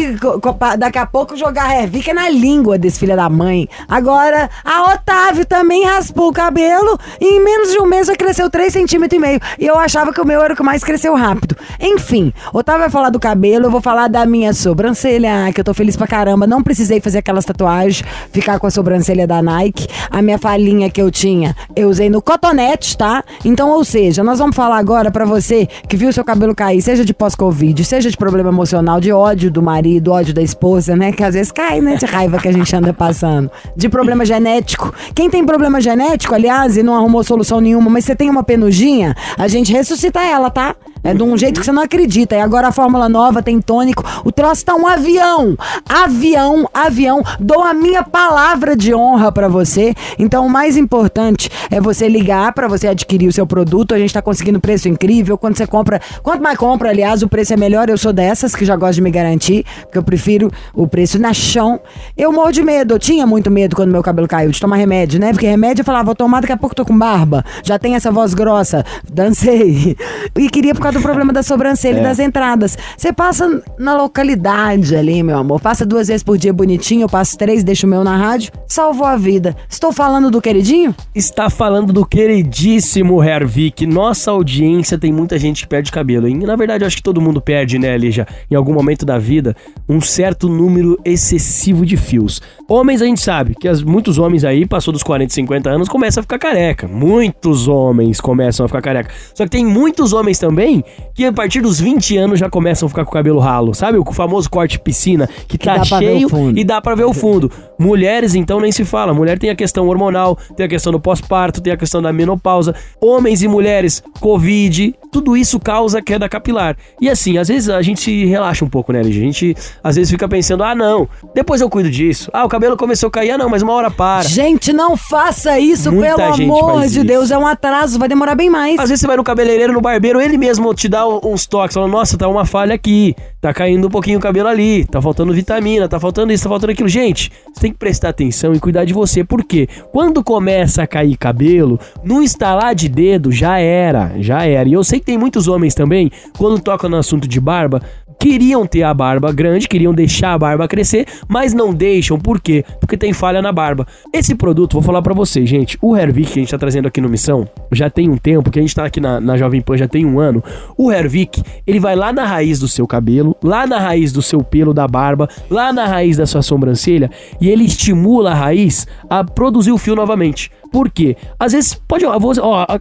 daqui 0.78 0.98
a 0.98 1.06
pouco, 1.06 1.36
jogar 1.36 1.68
revica 1.68 2.13
na 2.13 2.30
língua 2.30 2.77
desse 2.77 3.00
filho 3.00 3.18
da 3.18 3.30
mãe. 3.30 3.68
Agora, 3.89 4.50
a 4.63 4.94
Otávio 4.94 5.45
também 5.45 5.84
raspou 5.84 6.30
o 6.30 6.34
cabelo. 6.34 6.98
E 7.19 7.25
em 7.36 7.44
menos 7.44 7.72
de 7.72 7.80
um 7.80 7.86
mês 7.86 8.07
já 8.07 8.16
cresceu 8.16 8.50
3 8.50 8.72
centímetros 8.72 9.18
e 9.18 9.22
meio. 9.22 9.42
E 9.60 9.66
eu 9.68 9.77
achava 9.77 10.13
que 10.13 10.22
o 10.22 10.25
meu 10.25 10.42
era 10.42 10.54
o 10.54 10.57
que 10.57 10.63
mais 10.63 10.86
cresceu 10.86 11.13
rápido. 11.16 11.57
Enfim, 11.81 12.31
Otávio 12.54 12.81
vai 12.81 12.89
falar 12.89 13.10
do 13.10 13.19
cabelo. 13.19 13.66
Eu 13.66 13.72
vou 13.72 13.81
falar 13.81 14.07
da 14.07 14.25
minha 14.25 14.54
sobrancelha. 14.54 15.51
Que 15.54 15.60
eu 15.60 15.66
tô 15.66 15.74
feliz 15.74 15.98
pra 15.98 16.07
caramba. 16.21 16.45
Não 16.45 16.62
precisei 16.62 17.00
fazer 17.00 17.19
aquelas 17.19 17.45
tatuagens. 17.45 18.03
Ficar 18.31 18.59
com 18.59 18.68
a 18.68 18.71
sobrancelha 18.71 19.25
da 19.25 19.41
Nike. 19.41 19.88
A 20.09 20.21
minha 20.21 20.38
falinha 20.38 20.89
que 20.89 21.01
eu 21.01 21.09
tinha, 21.09 21.56
eu 21.75 21.89
usei 21.89 22.09
no 22.09 22.21
cotonete, 22.21 22.97
tá? 22.97 23.23
Então, 23.44 23.69
ou 23.71 23.83
seja, 23.83 24.23
nós 24.23 24.39
vamos 24.39 24.56
falar 24.56 24.77
agora 24.77 25.09
pra 25.09 25.25
você 25.25 25.68
que 25.88 25.97
viu 25.97 26.13
seu 26.13 26.23
cabelo 26.23 26.53
cair, 26.53 26.81
seja 26.81 27.03
de 27.03 27.13
pós-Covid, 27.13 27.83
seja 27.83 28.09
de 28.09 28.18
problema 28.18 28.50
emocional, 28.50 29.00
de 29.00 29.12
ódio 29.12 29.50
do 29.50 29.62
marido, 29.62 30.12
ódio 30.12 30.33
da 30.33 30.41
esposa, 30.41 30.95
né? 30.95 31.12
Que 31.12 31.23
às 31.23 31.33
vezes 31.33 31.51
cai, 31.51 31.81
né? 31.81 31.95
De 31.95 32.06
raiva 32.06 32.38
que 32.39 32.47
a 32.47 32.51
gente 32.51 32.75
anda 32.75 32.94
passando. 32.94 33.50
De 33.75 33.89
problema 33.89 34.25
genético. 34.25 34.94
Quem 35.15 35.29
tem 35.29 35.45
problema 35.45 35.81
genético, 35.81 36.35
aliás, 36.35 36.77
e 36.77 36.83
não 36.83 36.95
arrumou 36.95 37.24
solução 37.24 37.59
nenhuma, 37.59 37.89
mas 37.89 38.06
você 38.06 38.15
tem 38.15 38.29
uma 38.29 38.44
penugem, 38.44 39.13
a 39.38 39.47
gente 39.47 39.71
ressuscita 39.71 40.19
ela, 40.21 40.50
tá? 40.50 40.75
É 41.03 41.13
de 41.13 41.24
um 41.24 41.38
jeito 41.38 41.59
que 41.59 41.65
você 41.65 41.71
não 41.71 41.81
acredita. 41.83 42.36
E 42.36 42.39
agora 42.39 42.68
a 42.68 42.71
fórmula 42.71 43.09
nova 43.09 43.42
tem 43.42 43.59
tônico. 43.59 44.03
O 44.24 44.31
troço 44.31 44.63
tá 44.65 44.75
um 44.75 44.86
avião. 44.88 45.57
Avião, 45.88 46.69
avião. 46.74 47.24
Dou 47.39 47.63
a 47.63 47.74
minha 47.74 48.03
palavra 48.03 48.75
de 48.75 48.94
honra 48.94 49.31
pra 49.31 49.48
você. 49.48 49.94
Então 50.19 50.45
o 50.45 50.50
mais 50.50 50.77
importante 50.77 51.50
é 51.69 51.81
você 51.81 52.07
ligar 52.07 52.53
pra 52.53 52.68
você 52.68 52.88
adquirir 52.88 53.27
o 53.27 53.33
seu 53.33 53.48
produto. 53.48 53.94
A 53.94 53.98
gente 53.98 54.13
tá 54.13 54.21
conseguindo 54.21 54.59
preço 54.59 54.88
incrível. 54.88 55.38
Quando 55.38 55.57
você 55.57 55.65
compra, 55.65 56.00
quanto 56.21 56.42
mais 56.42 56.57
compra, 56.57 56.89
aliás, 56.89 57.24
o 57.24 57.27
preço 57.27 57.53
é 57.53 57.57
melhor. 57.57 57.89
Eu 57.89 57.98
sou 57.98 58.13
dessas 58.13 58.56
que 58.56 58.63
já 58.63 58.75
gosto 58.75 58.95
de 58.95 59.01
me 59.01 59.12
garantir, 59.12 59.65
porque 59.83 59.98
eu 59.98 60.03
prefiro 60.03 60.51
o 60.74 60.88
preço 60.88 61.18
na 61.19 61.33
chão. 61.33 61.80
Eu 62.15 62.31
morro 62.31 62.51
de 62.51 62.62
medo. 62.62 62.94
Eu 62.94 63.00
tinha 63.00 63.25
muito 63.25 63.50
medo 63.50 63.75
quando 63.75 63.92
meu 63.92 64.03
cabelo 64.03 64.27
caiu 64.27 64.51
de 64.51 64.59
tomar 64.59 64.75
remédio, 64.75 65.19
né? 65.19 65.31
Porque 65.31 65.48
remédio 65.48 65.81
eu 65.81 65.86
falava, 65.86 66.06
vou 66.06 66.15
tomar, 66.15 66.42
daqui 66.42 66.53
a 66.53 66.57
pouco 66.57 66.75
tô 66.75 66.86
com 66.86 66.98
barba. 66.98 67.44
Já 67.63 67.80
tem 67.80 67.95
essa 67.95 68.12
voz 68.12 68.33
grossa. 68.33 68.86
Dancei. 69.12 69.98
E 70.38 70.50
queria 70.50 70.74
por 70.74 70.81
causa 70.81 70.90
do 70.91 71.01
problema 71.01 71.31
da 71.33 71.41
sobrancelha 71.43 71.99
e 71.99 72.03
das 72.03 72.19
entradas. 72.19 72.77
Você 72.97 73.11
passa 73.13 73.61
na 73.77 73.95
localidade 73.95 74.95
ali, 74.95 75.21
meu 75.23 75.38
amor. 75.38 75.59
Passa 75.61 75.85
duas 75.85 76.07
vezes 76.07 76.23
por 76.23 76.38
dia 76.38 76.53
bonitinho, 76.53 77.03
eu 77.03 77.09
passo 77.09 77.38
três, 77.38 77.63
deixo 77.63 77.85
o 77.85 77.89
meu 77.89 78.03
na 78.03 78.15
rádio. 78.17 78.51
Salvou 78.67 79.05
a 79.05 79.15
vida. 79.15 79.55
Estou 79.69 79.91
falando 79.91 80.29
do 80.31 80.41
queridinho? 80.41 80.95
Está 81.13 81.50
falando 81.50 81.91
do 81.93 82.05
queridíssimo 82.05 83.24
Hervik. 83.24 83.86
Nossa 83.86 84.31
audiência 84.31 84.98
tem 84.98 85.12
muita 85.12 85.38
gente 85.38 85.63
que 85.63 85.67
perde 85.69 85.91
cabelo. 85.91 86.27
E, 86.27 86.33
na 86.36 86.55
verdade, 86.55 86.83
eu 86.83 86.88
acho 86.88 86.98
que 86.98 87.03
todo 87.03 87.21
mundo 87.21 87.41
perde, 87.41 87.77
né, 87.79 87.98
Lígia? 87.98 88.27
Em 88.50 88.55
algum 88.55 88.74
momento 88.74 89.05
da 89.05 89.17
vida, 89.17 89.55
um 89.88 90.01
certo 90.01 90.48
número 90.50 91.00
excessivo 91.05 91.86
de 91.86 91.98
fios. 91.98 92.41
Homens, 92.69 93.01
a 93.01 93.05
gente 93.05 93.21
sabe 93.21 93.55
que 93.55 93.67
as- 93.67 93.83
muitos 93.83 94.17
homens 94.17 94.43
aí, 94.43 94.65
passou 94.65 94.91
dos 94.93 95.03
40, 95.03 95.33
50 95.33 95.69
anos, 95.69 95.89
começam 95.89 96.21
a 96.21 96.24
ficar 96.24 96.39
careca. 96.39 96.88
Muitos 96.88 97.67
homens 97.67 98.19
começam 98.21 98.65
a 98.65 98.69
ficar 98.69 98.81
careca. 98.81 99.12
Só 99.33 99.43
que 99.43 99.50
tem 99.50 99.65
muitos 99.65 100.13
homens 100.13 100.39
também 100.39 100.80
que 101.13 101.25
a 101.25 101.33
partir 101.33 101.61
dos 101.61 101.79
20 101.79 102.17
anos 102.17 102.39
já 102.39 102.50
começam 102.50 102.85
a 102.85 102.89
ficar 102.89 103.03
com 103.03 103.11
o 103.11 103.13
cabelo 103.13 103.39
ralo. 103.39 103.73
Sabe? 103.73 103.97
O 103.97 104.11
famoso 104.11 104.50
corte 104.50 104.79
piscina, 104.79 105.29
que, 105.47 105.57
tá 105.57 105.75
ver 105.75 105.81
o 105.81 105.85
cheio 105.85 106.57
e 106.57 106.63
dá 106.63 106.81
pra 106.81 106.95
ver 106.95 107.05
o 107.05 107.13
fundo. 107.13 107.51
Mulheres, 107.79 108.35
então, 108.35 108.59
nem 108.59 108.71
se 108.71 108.85
fala. 108.85 109.13
Mulher 109.13 109.39
tem 109.39 109.50
a 109.50 109.55
questão 109.55 109.88
hormonal, 109.88 110.38
tem 110.55 110.65
a 110.65 110.69
questão 110.69 110.91
do 110.91 111.00
pós-parto, 111.00 111.61
tem 111.61 111.73
a 111.73 111.77
questão 111.77 112.01
da 112.01 112.13
menopausa. 112.13 112.75
Homens 113.00 113.41
e 113.41 113.47
mulheres, 113.47 114.03
Covid, 114.19 114.95
tudo 115.11 115.35
isso 115.35 115.59
causa 115.59 116.01
queda 116.01 116.29
capilar. 116.29 116.75
E 117.00 117.09
assim, 117.09 117.38
às 117.38 117.47
vezes 117.47 117.69
a 117.69 117.81
gente 117.81 118.01
se 118.01 118.25
relaxa 118.25 118.63
um 118.63 118.69
pouco, 118.69 118.93
né? 118.93 119.00
A 119.00 119.03
gente 119.03 119.55
às 119.83 119.95
vezes 119.95 120.11
fica 120.11 120.27
pensando, 120.27 120.63
ah, 120.63 120.73
não, 120.73 121.07
depois 121.33 121.61
eu 121.61 121.69
cuido 121.69 121.89
disso. 121.89 122.29
Ah, 122.33 122.45
o 122.45 122.50
cabelo 122.50 122.77
começou 122.77 123.07
a 123.07 123.11
cair, 123.11 123.31
ah, 123.31 123.38
não, 123.38 123.50
mas 123.50 123.61
uma 123.61 123.73
hora 123.73 123.91
para. 123.91 124.27
Gente, 124.27 124.71
não 124.71 124.95
faça 124.95 125.59
isso, 125.59 125.91
Muita 125.91 126.15
pelo 126.15 126.33
amor 126.33 126.81
de 126.81 127.00
isso. 127.00 127.03
Deus. 127.03 127.31
É 127.31 127.38
um 127.38 127.47
atraso, 127.47 128.00
vai 128.00 128.07
demorar 128.07 128.35
bem 128.35 128.50
mais. 128.50 128.79
Às 128.79 128.89
vezes 128.89 129.01
você 129.01 129.07
vai 129.07 129.17
no 129.17 129.23
cabeleireiro, 129.23 129.73
no 129.73 129.81
barbeiro, 129.81 130.21
ele 130.21 130.38
mesmo 130.38 130.71
te 130.74 130.88
dá 130.88 131.08
uns 131.08 131.46
toques, 131.46 131.74
falando, 131.74 131.92
nossa, 131.92 132.18
tá 132.18 132.28
uma 132.28 132.46
falha 132.46 132.74
aqui, 132.75 133.16
tá 133.40 133.54
caindo 133.54 133.88
um 133.88 133.90
pouquinho 133.90 134.20
o 134.20 134.22
cabelo 134.22 134.48
ali, 134.48 134.86
tá 134.86 135.01
faltando 135.01 135.34
vitamina, 135.34 135.88
tá 135.88 136.00
faltando 136.00 136.32
isso, 136.32 136.44
tá 136.44 136.50
faltando 136.50 136.72
aquilo. 136.72 136.90
Gente, 136.90 137.32
você 137.54 137.62
tem 137.62 137.72
que 137.72 137.78
prestar 137.78 138.10
atenção 138.10 138.54
e 138.54 138.60
cuidar 138.60 138.86
de 138.86 138.94
você, 138.94 139.24
porque 139.24 139.68
quando 139.92 140.24
começa 140.24 140.84
a 140.84 140.88
cair 140.88 141.18
cabelo, 141.18 141.80
no 142.04 142.22
instalar 142.22 142.75
de 142.75 142.88
dedo 142.88 143.32
já 143.32 143.60
era, 143.60 144.13
já 144.20 144.46
era. 144.46 144.68
E 144.68 144.74
eu 144.74 144.84
sei 144.84 145.00
que 145.00 145.06
tem 145.06 145.18
muitos 145.18 145.48
homens 145.48 145.74
também, 145.74 146.12
quando 146.38 146.62
tocam 146.62 146.90
no 146.90 146.98
assunto 146.98 147.28
de 147.28 147.40
barba, 147.40 147.82
queriam 148.22 148.68
ter 148.68 148.84
a 148.84 148.94
barba 148.94 149.32
grande, 149.32 149.68
queriam 149.68 149.92
deixar 149.96 150.34
a 150.34 150.38
barba 150.38 150.68
crescer, 150.68 151.08
mas 151.28 151.56
não 151.56 151.74
deixam. 151.74 152.20
Por 152.20 152.40
quê? 152.40 152.63
Porque 152.80 152.96
tem 152.96 153.13
falha 153.13 153.42
na 153.42 153.51
barba. 153.51 153.88
Esse 154.13 154.36
produto, 154.36 154.74
vou 154.74 154.84
falar 154.84 155.01
pra 155.01 155.12
vocês, 155.12 155.50
gente. 155.50 155.75
O 155.82 155.98
Hervik 155.98 156.32
que 156.32 156.40
a 156.40 156.42
gente 156.44 156.51
tá 156.51 156.58
trazendo 156.60 156.88
aqui 156.88 157.01
no 157.01 157.10
Missão, 157.10 157.50
já 157.72 157.90
tem 157.90 158.08
um 158.12 158.18
tempo, 158.18 158.51
que 158.51 158.60
a 158.60 158.62
gente 158.62 158.75
tá 158.75 158.86
aqui 158.86 159.00
na, 159.00 159.20
na 159.20 159.38
Jovem 159.38 159.60
Pan 159.60 159.75
já 159.75 159.88
tem 159.88 160.06
um 160.06 160.20
ano. 160.20 160.44
O 160.78 160.92
Hervik, 160.92 161.42
ele 161.66 161.80
vai 161.80 161.96
lá 161.96 162.13
na 162.13 162.24
raiz 162.24 162.60
do 162.60 162.68
seu 162.68 162.86
cabelo, 162.86 163.36
lá 163.44 163.66
na 163.66 163.80
raiz 163.80 164.12
do 164.12 164.22
seu 164.22 164.44
pelo 164.44 164.72
da 164.72 164.88
barba, 164.88 165.28
lá 165.50 165.74
na 165.74 165.88
raiz 165.88 166.18
da 166.18 166.28
sua 166.28 166.44
sobrancelha, 166.44 167.10
e 167.42 167.50
ele 167.50 167.66
estimula 167.66 168.34
a 168.34 168.36
raiz 168.36 168.86
a 169.10 169.24
produzir 169.24 169.72
o 169.72 169.80
fio 169.80 169.96
novamente. 169.96 170.51
Por 170.72 170.90
quê? 170.90 171.18
Às 171.40 171.51
vezes, 171.51 171.74
pode, 171.74 172.06
ó, 172.06 172.18